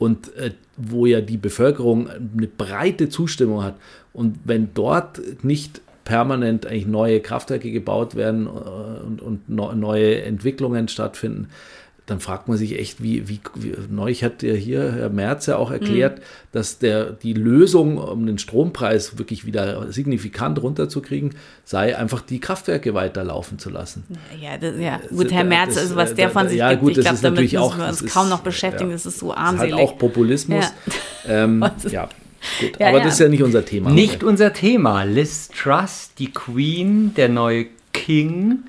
und 0.00 0.34
äh, 0.36 0.52
wo 0.78 1.04
ja 1.04 1.20
die 1.20 1.36
Bevölkerung 1.36 2.08
eine 2.08 2.46
breite 2.46 3.10
Zustimmung 3.10 3.62
hat. 3.62 3.76
Und 4.14 4.38
wenn 4.44 4.70
dort 4.72 5.20
nicht 5.44 5.82
permanent 6.04 6.66
eigentlich 6.66 6.86
neue 6.86 7.20
Kraftwerke 7.20 7.70
gebaut 7.70 8.16
werden 8.16 8.46
äh, 8.46 9.04
und, 9.04 9.20
und 9.20 9.48
neue 9.48 10.22
Entwicklungen 10.22 10.88
stattfinden, 10.88 11.50
dann 12.06 12.20
fragt 12.20 12.48
man 12.48 12.56
sich 12.56 12.78
echt, 12.78 13.02
wie, 13.02 13.28
wie, 13.28 13.40
wie 13.54 13.74
neulich 13.88 14.24
hat 14.24 14.42
ja 14.42 14.54
hier 14.54 14.92
Herr 14.92 15.10
Merz 15.10 15.46
ja 15.46 15.56
auch 15.56 15.70
erklärt, 15.70 16.18
mhm. 16.18 16.22
dass 16.52 16.78
der, 16.78 17.12
die 17.12 17.32
Lösung, 17.32 17.98
um 17.98 18.26
den 18.26 18.38
Strompreis 18.38 19.18
wirklich 19.18 19.46
wieder 19.46 19.92
signifikant 19.92 20.60
runterzukriegen, 20.62 21.34
sei 21.64 21.96
einfach 21.96 22.20
die 22.20 22.40
Kraftwerke 22.40 22.94
weiterlaufen 22.94 23.58
zu 23.58 23.70
lassen. 23.70 24.04
Ja, 24.40 24.58
das, 24.58 24.76
ja. 24.78 25.00
gut, 25.08 25.32
Herr 25.32 25.44
Merz, 25.44 25.74
das, 25.74 25.84
also 25.84 25.96
was 25.96 26.14
der 26.14 26.30
von 26.30 26.48
sich 26.48 26.58
ja, 26.58 26.70
gibt, 26.70 26.82
gut, 26.82 26.98
ich 26.98 27.04
glaube, 27.04 27.18
damit 27.22 27.42
müssen 27.42 27.58
auch, 27.58 27.78
wir 27.78 27.86
uns 27.86 28.04
kaum 28.06 28.28
noch 28.28 28.40
beschäftigen, 28.40 28.90
ja, 28.90 28.96
das 28.96 29.06
ist 29.06 29.18
so 29.18 29.32
armselig. 29.32 29.70
Das 29.70 29.80
ist 29.80 29.86
halt 29.86 29.94
auch 29.94 29.98
Populismus. 29.98 30.64
Ja. 30.64 30.72
Ähm, 31.28 31.62
ja. 31.90 32.08
Gut, 32.60 32.78
Ja, 32.78 32.88
aber 32.88 32.98
ja. 32.98 33.04
das 33.04 33.14
ist 33.14 33.20
ja 33.20 33.28
nicht 33.28 33.42
unser 33.42 33.64
Thema. 33.64 33.90
Nicht 33.90 34.24
unser 34.24 34.52
Thema. 34.52 35.04
Liz 35.04 35.48
Truss, 35.48 36.10
die 36.18 36.32
Queen, 36.32 37.12
der 37.14 37.28
neue 37.28 37.66
King. 37.92 38.60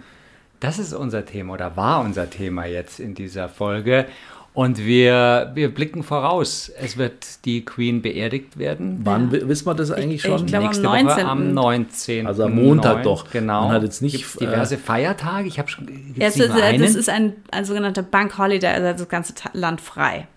Das 0.62 0.80
ist 0.80 0.94
unser 0.94 1.26
Thema 1.26 1.54
oder 1.54 1.76
war 1.76 2.00
unser 2.02 2.30
Thema 2.30 2.66
jetzt 2.66 3.00
in 3.02 3.14
dieser 3.16 3.50
Folge. 3.50 4.06
Und 4.54 4.80
wir, 4.86 5.52
wir 5.56 5.74
blicken 5.74 6.04
voraus. 6.04 6.70
Es 6.78 6.98
wird 6.98 7.46
die 7.46 7.64
Queen 7.64 8.02
beerdigt 8.02 8.60
werden. 8.60 9.00
Wann 9.06 9.32
wi- 9.32 9.48
wissen 9.48 9.66
wir 9.66 9.74
das 9.76 9.92
eigentlich 9.92 10.16
ich 10.26 10.30
schon? 10.30 10.46
glaube, 10.46 10.66
am 10.66 10.72
Nächste 10.72 10.84
19.. 10.84 11.08
Woche 11.08 11.26
am 11.26 11.54
19. 11.54 12.28
Also 12.28 12.44
am 12.44 12.56
Montag 12.56 12.96
Neun, 12.96 13.04
doch. 13.04 13.32
Genau. 13.32 13.62
Man 13.68 13.72
hat 13.72 13.84
jetzt 13.84 14.02
nicht, 14.02 14.18
Gibt's 14.18 14.36
diverse 14.36 14.78
Feiertage. 14.78 15.48
Ich 15.48 15.58
habe 15.58 15.70
schon. 15.70 15.88
Ja, 16.18 16.28
es 16.28 16.36
ist, 16.38 16.50
äh, 16.54 16.62
einen? 16.64 16.82
das 16.84 16.96
ist 16.96 17.08
ein, 17.08 17.34
ein 17.52 17.64
sogenannter 17.64 18.04
Bank 18.04 18.38
Holiday, 18.38 18.72
also 18.74 19.00
das 19.04 19.08
ganze 19.08 19.34
Land 19.54 19.80
frei. 19.80 20.28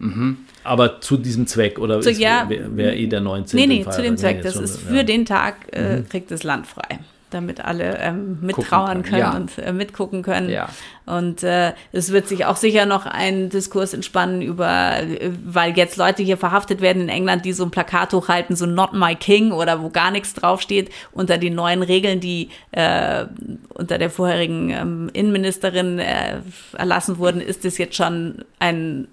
aber 0.63 1.01
zu 1.01 1.17
diesem 1.17 1.49
Zweck 1.49 1.81
oder 1.81 2.01
So, 2.01 2.11
ja. 2.11 2.49
wäre 2.49 2.77
wär 2.77 2.97
eh 2.97 3.09
der 3.09 3.21
19. 3.21 3.59
Nee, 3.59 3.67
nee, 3.67 3.75
Feiertag? 3.83 3.95
zu 3.95 4.03
dem 4.03 4.17
Zweck. 4.17 4.37
Nee, 4.37 4.43
Das 4.45 4.55
schon, 4.55 4.63
ist 4.65 4.81
ja. 4.85 4.91
für 4.97 5.05
den 5.05 5.25
Tag, 5.25 5.57
äh, 5.73 6.03
kriegt 6.09 6.31
das 6.31 6.45
Land 6.45 6.69
frei. 6.69 7.01
Damit 7.31 7.65
alle 7.65 7.99
ähm, 7.99 8.39
mittrauern 8.43 9.03
können, 9.03 9.05
können 9.05 9.19
ja. 9.19 9.37
und 9.37 9.59
äh, 9.59 9.73
mitgucken 9.73 10.23
können. 10.23 10.49
Ja. 10.49 10.69
Und 11.07 11.43
äh, 11.43 11.73
es 11.93 12.13
wird 12.13 12.29
sich 12.29 12.45
auch 12.47 12.57
sicher 12.57 12.87
noch 12.87 13.07
ein 13.07 13.51
Diskurs 13.51 13.93
entspannen 13.93 14.41
über, 14.41 15.01
äh, 15.01 15.31
weil 15.45 15.77
jetzt 15.77 15.97
Leute 15.97 16.23
hier 16.23 16.37
verhaftet 16.37 16.81
werden 16.81 17.03
in 17.03 17.09
England, 17.09 17.45
die 17.45 17.53
so 17.53 17.65
ein 17.65 17.71
Plakat 17.71 18.13
hochhalten, 18.13 18.57
so 18.57 18.67
Not 18.67 18.93
My 18.93 19.15
King 19.15 19.53
oder 19.53 19.83
wo 19.83 19.91
gar 19.91 20.11
nichts 20.11 20.35
draufsteht, 20.35 20.91
unter 21.13 21.37
den 21.37 21.55
neuen 21.55 21.83
Regeln, 21.83 22.21
die 22.21 22.51
äh, 22.71 23.27
unter 23.71 23.99
der 23.99 24.11
vorherigen 24.11 24.71
ähm, 24.71 25.11
Innenministerin 25.13 25.99
äh, 25.99 26.41
erlassen 26.77 27.19
wurden, 27.19 27.41
ist 27.41 27.65
es 27.65 27.79
jetzt 27.79 27.97
schon 27.97 28.45
ein 28.61 29.09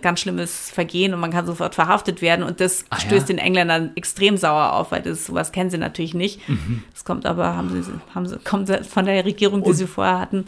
ganz 0.00 0.20
schlimmes 0.20 0.70
Vergehen 0.70 1.14
und 1.14 1.20
man 1.20 1.30
kann 1.30 1.46
sofort 1.46 1.74
verhaftet 1.74 2.22
werden 2.22 2.42
und 2.44 2.60
das 2.60 2.84
ja. 2.92 2.98
stößt 3.00 3.28
den 3.28 3.38
Engländern 3.38 3.90
extrem 3.96 4.36
sauer 4.36 4.72
auf, 4.74 4.92
weil 4.92 5.02
das 5.02 5.26
sowas 5.26 5.52
kennen 5.52 5.70
sie 5.70 5.78
natürlich 5.78 6.14
nicht. 6.14 6.46
Mhm. 6.48 6.82
Das 6.92 7.04
kommt 7.04 7.26
aber 7.26 7.56
haben 7.56 7.70
sie, 7.82 7.90
haben 8.14 8.26
sie, 8.26 8.36
kommt 8.44 8.70
von 8.86 9.04
der 9.06 9.24
Regierung, 9.24 9.62
die 9.62 9.72
sie 9.72 9.86
vorher 9.86 10.18
hatten. 10.18 10.46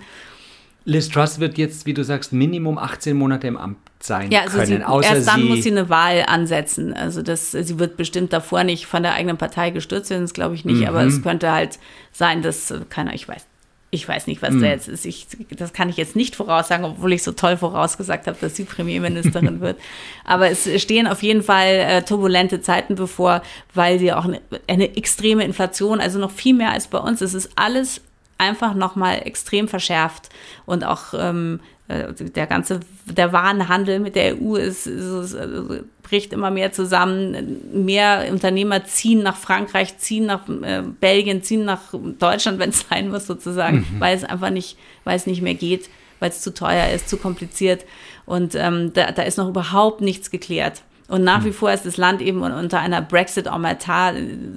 Liz 0.88 1.09
Truss 1.09 1.40
wird 1.40 1.59
jetzt, 1.59 1.85
wie 1.87 1.94
du 1.94 2.04
sagst, 2.04 2.32
Minimum 2.32 2.78
18 2.78 3.16
Monate 3.16 3.48
im 3.48 3.56
Amt 3.56 3.78
sein 3.98 4.30
Ja, 4.30 4.42
also 4.42 4.59
können. 4.59 4.85
sie, 4.87 5.06
erst 5.09 5.26
dann 5.26 5.42
muss 5.44 5.64
sie 5.64 5.72
eine 5.72 5.88
Wahl 5.88 6.24
ansetzen. 6.28 6.94
Also 6.94 7.22
das, 7.22 7.50
sie 7.50 7.78
wird 7.80 7.96
bestimmt 7.96 8.32
davor 8.32 8.62
nicht 8.62 8.87
von 8.87 9.02
der 9.02 9.14
eigenen 9.14 9.37
Partei 9.37 9.70
gestürzt 9.70 10.11
werden, 10.11 10.22
das 10.22 10.32
glaube 10.32 10.54
ich 10.54 10.64
nicht, 10.64 10.87
aber 10.87 11.02
Mhm. 11.02 11.09
es 11.09 11.22
könnte 11.24 11.50
halt 11.50 11.80
sein, 12.12 12.40
dass 12.42 12.72
keiner, 12.88 13.14
ich 13.14 13.28
weiß, 13.28 13.44
ich 13.90 14.07
weiß 14.07 14.27
nicht, 14.27 14.42
was 14.42 14.51
Mhm. 14.55 14.62
da 14.62 14.66
jetzt 14.68 14.88
ist. 14.88 15.07
Ich, 15.07 15.27
das 15.57 15.72
kann 15.72 15.88
ich 15.88 15.96
jetzt 15.96 16.16
nicht 16.16 16.35
voraussagen, 16.37 16.85
obwohl 16.85 17.12
ich 17.12 17.22
so 17.22 17.33
toll 17.33 17.57
vorausgesagt 17.57 18.27
habe, 18.27 18.37
dass 18.40 18.57
sie 18.57 18.64
Premierministerin 18.64 19.61
wird. 19.61 19.79
Aber 20.25 20.51
es 20.51 20.68
stehen 20.83 21.07
auf 21.07 21.22
jeden 21.22 21.42
Fall 21.42 21.68
äh, 21.68 22.03
turbulente 22.03 22.61
Zeiten 22.61 22.96
bevor, 22.96 23.42
weil 23.75 23.99
sie 23.99 24.12
auch 24.12 24.25
eine, 24.25 24.40
eine 24.66 24.96
extreme 24.96 25.44
Inflation, 25.44 26.01
also 26.01 26.18
noch 26.18 26.33
viel 26.33 26.55
mehr 26.55 26.72
als 26.72 26.88
bei 26.88 26.99
uns. 26.99 27.20
Es 27.20 27.33
ist 27.35 27.51
alles 27.57 28.01
einfach 28.38 28.75
nochmal 28.75 29.22
extrem 29.25 29.66
verschärft 29.68 30.29
und 30.66 30.85
auch 30.85 31.14
ähm, 31.16 31.61
äh, 31.61 31.66
der 31.88 32.46
ganze, 32.46 32.81
der 33.05 33.33
Warenhandel 33.33 34.01
mit 34.01 34.16
der 34.16 34.40
EU 34.40 34.57
ist, 34.57 34.87
ist, 34.87 35.05
ist, 35.05 35.35
äh, 35.35 35.83
bricht 36.03 36.33
immer 36.33 36.51
mehr 36.51 36.72
zusammen. 36.72 37.61
Mehr 37.72 38.27
Unternehmer 38.31 38.85
ziehen 38.85 39.22
nach 39.22 39.37
Frankreich, 39.37 39.99
ziehen 39.99 40.27
nach 40.27 40.49
äh, 40.49 40.83
Belgien, 40.83 41.42
ziehen 41.42 41.64
nach 41.64 41.83
Deutschland, 42.18 42.59
wenn 42.59 42.70
es 42.70 42.87
sein 42.90 43.11
muss 43.11 43.27
sozusagen, 43.27 43.87
weil 43.99 44.16
es 44.16 44.25
einfach 44.25 44.51
nicht, 44.51 44.77
weil 45.05 45.16
es 45.16 45.27
nicht 45.27 45.42
mehr 45.42 45.55
geht, 45.55 45.88
weil 46.18 46.31
es 46.31 46.42
zu 46.42 46.53
teuer 46.53 46.90
ist, 46.92 47.09
zu 47.09 47.16
kompliziert 47.16 47.85
und 48.27 48.57
ähm, 48.57 48.92
da, 48.92 49.12
da 49.12 49.22
ist 49.22 49.38
noch 49.38 49.49
überhaupt 49.49 50.01
nichts 50.01 50.31
geklärt. 50.31 50.83
Und 51.09 51.22
nach 51.22 51.44
wie 51.44 51.53
vor 51.53 51.72
ist 51.72 51.87
das 51.87 51.96
Land 51.96 52.20
eben 52.20 52.42
unter 52.42 52.81
einer 52.81 53.01
Brexit-Omerta. 53.01 54.12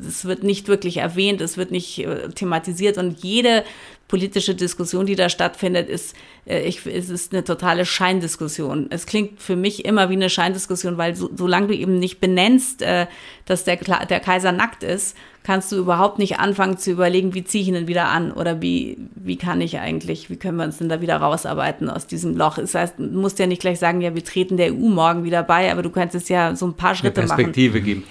Es 0.07 0.25
wird 0.25 0.41
nicht 0.41 0.67
wirklich 0.67 0.97
erwähnt, 0.97 1.41
es 1.41 1.57
wird 1.57 1.69
nicht 1.69 1.99
äh, 1.99 2.29
thematisiert 2.29 2.97
und 2.97 3.23
jede 3.23 3.63
politische 4.09 4.55
Diskussion, 4.55 5.05
die 5.05 5.15
da 5.15 5.29
stattfindet, 5.29 5.87
ist, 5.87 6.15
äh, 6.45 6.63
ich, 6.63 6.85
es 6.85 7.09
ist 7.09 7.31
eine 7.31 7.43
totale 7.45 7.85
Scheindiskussion. 7.85 8.87
Es 8.89 9.05
klingt 9.05 9.39
für 9.39 9.55
mich 9.55 9.85
immer 9.85 10.09
wie 10.09 10.15
eine 10.15 10.29
Scheindiskussion, 10.29 10.97
weil 10.97 11.15
so, 11.15 11.29
solange 11.33 11.67
du 11.67 11.75
eben 11.75 11.99
nicht 11.99 12.19
benennst, 12.19 12.81
äh, 12.81 13.05
dass 13.45 13.63
der, 13.63 13.77
der 13.77 14.19
Kaiser 14.19 14.51
nackt 14.51 14.83
ist, 14.83 15.15
kannst 15.43 15.71
du 15.71 15.77
überhaupt 15.77 16.17
nicht 16.17 16.39
anfangen 16.39 16.77
zu 16.77 16.91
überlegen, 16.91 17.35
wie 17.35 17.43
ziehe 17.43 17.61
ich 17.61 17.67
ihn 17.69 17.75
denn 17.75 17.87
wieder 17.87 18.07
an 18.07 18.31
oder 18.31 18.61
wie, 18.61 18.97
wie 19.13 19.37
kann 19.37 19.61
ich 19.61 19.77
eigentlich, 19.77 20.29
wie 20.31 20.37
können 20.37 20.57
wir 20.57 20.65
uns 20.65 20.79
denn 20.79 20.89
da 20.89 21.01
wieder 21.01 21.17
rausarbeiten 21.17 21.87
aus 21.87 22.07
diesem 22.07 22.35
Loch. 22.35 22.55
Das 22.55 22.73
heißt, 22.73 22.95
du 22.97 23.03
musst 23.03 23.37
ja 23.37 23.45
nicht 23.45 23.61
gleich 23.61 23.77
sagen, 23.77 24.01
ja, 24.01 24.15
wir 24.15 24.23
treten 24.23 24.57
der 24.57 24.73
EU 24.73 24.89
morgen 24.89 25.23
wieder 25.23 25.43
bei, 25.43 25.71
aber 25.71 25.83
du 25.83 25.91
könntest 25.91 26.29
ja 26.29 26.55
so 26.55 26.65
ein 26.65 26.73
paar 26.73 26.89
eine 26.89 26.97
Schritte 26.97 27.21
machen. 27.21 27.35
Perspektive 27.35 27.79
geben. 27.79 28.03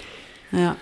Ja. 0.53 0.77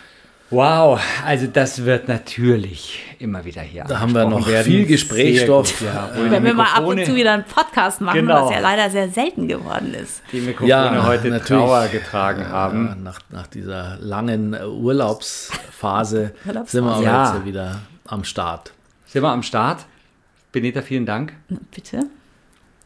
Wow, 0.49 0.97
also 1.25 1.45
das 1.47 1.83
wird 1.83 2.07
natürlich 2.07 3.03
immer 3.19 3.43
wieder 3.43 3.61
hier 3.61 3.83
Da 3.83 3.99
haben 3.99 4.13
wir 4.15 4.23
noch 4.29 4.47
werden. 4.47 4.65
viel 4.65 4.85
Gesprächsstoff. 4.85 5.77
Gut, 5.77 5.87
ja. 5.87 6.09
Wenn 6.15 6.43
wir 6.45 6.53
mal 6.53 6.73
ab 6.73 6.85
und 6.85 7.03
zu 7.05 7.15
wieder 7.15 7.33
einen 7.33 7.43
Podcast 7.43 7.99
machen, 7.99 8.21
Genau. 8.21 8.45
was 8.45 8.51
ja 8.53 8.59
leider 8.59 8.89
sehr 8.89 9.09
selten 9.09 9.49
geworden 9.49 9.93
ist. 9.93 10.21
die 10.31 10.39
Mikrofone 10.39 10.69
Ja, 10.69 11.05
heute 11.05 11.27
natürlich. 11.27 11.47
Trauer 11.63 11.87
getragen 11.89 12.47
haben. 12.47 12.87
Ja, 12.87 12.95
nach, 12.95 13.19
nach 13.29 13.47
dieser 13.47 13.97
langen 13.99 14.53
Urlaubsphase 14.53 16.33
Urlaubsphase. 16.47 16.71
sind 16.71 16.85
wir 16.85 16.91
aber 16.93 17.03
Ja. 17.03 17.35
jetzt 17.35 17.45
wieder 17.45 17.81
am 18.05 18.23
Start. 18.23 18.71
Sind 19.05 19.23
wir 19.23 19.29
am 19.29 19.43
Start? 19.43 19.85
Benita, 20.53 20.81
vielen 20.81 21.05
Dank. 21.05 21.33
Bitte? 21.75 22.05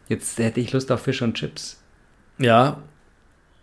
Jetzt 0.09 0.39
hätte 0.39 0.59
ich 0.59 0.73
Lust 0.73 0.91
auf 0.91 1.01
Fisch 1.03 1.21
und 1.21 1.35
Chips. 1.35 1.79
Ja, 2.39 2.77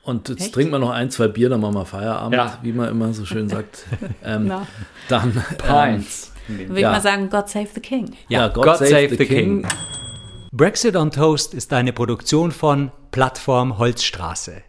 und 0.08 0.28
jetzt 0.28 0.40
Echt? 0.40 0.54
trinken 0.54 0.72
wir 0.72 0.78
noch 0.78 0.90
ein, 0.90 1.10
zwei 1.10 1.28
Bier, 1.28 1.48
dann 1.50 1.60
machen 1.60 1.74
wir 1.74 1.84
Feierabend, 1.84 2.34
Ja. 2.34 2.58
wie 2.62 2.72
man 2.72 2.88
immer 2.88 3.12
so 3.12 3.24
schön 3.24 3.48
sagt. 3.48 3.84
Ähm, 4.24 4.46
Ja. 4.48 4.66
Dann 5.08 5.32
ähm, 5.36 5.42
Pints. 5.96 6.32
Würde 6.48 6.80
Ja. 6.80 6.88
ich 6.90 6.94
mal 6.96 7.00
sagen, 7.00 7.28
God 7.30 7.48
save 7.48 7.68
the 7.74 7.80
King. 7.80 8.16
Ja, 8.28 8.48
God, 8.48 8.78
save, 8.78 9.10
the 9.16 9.26
King. 9.26 9.66
Brexit 10.52 10.96
on 10.96 11.10
Toast 11.10 11.52
ist 11.54 11.72
eine 11.72 11.92
Produktion 11.92 12.52
von 12.52 12.90
Plattform 13.10 13.78
Holzstraße. 13.78 14.62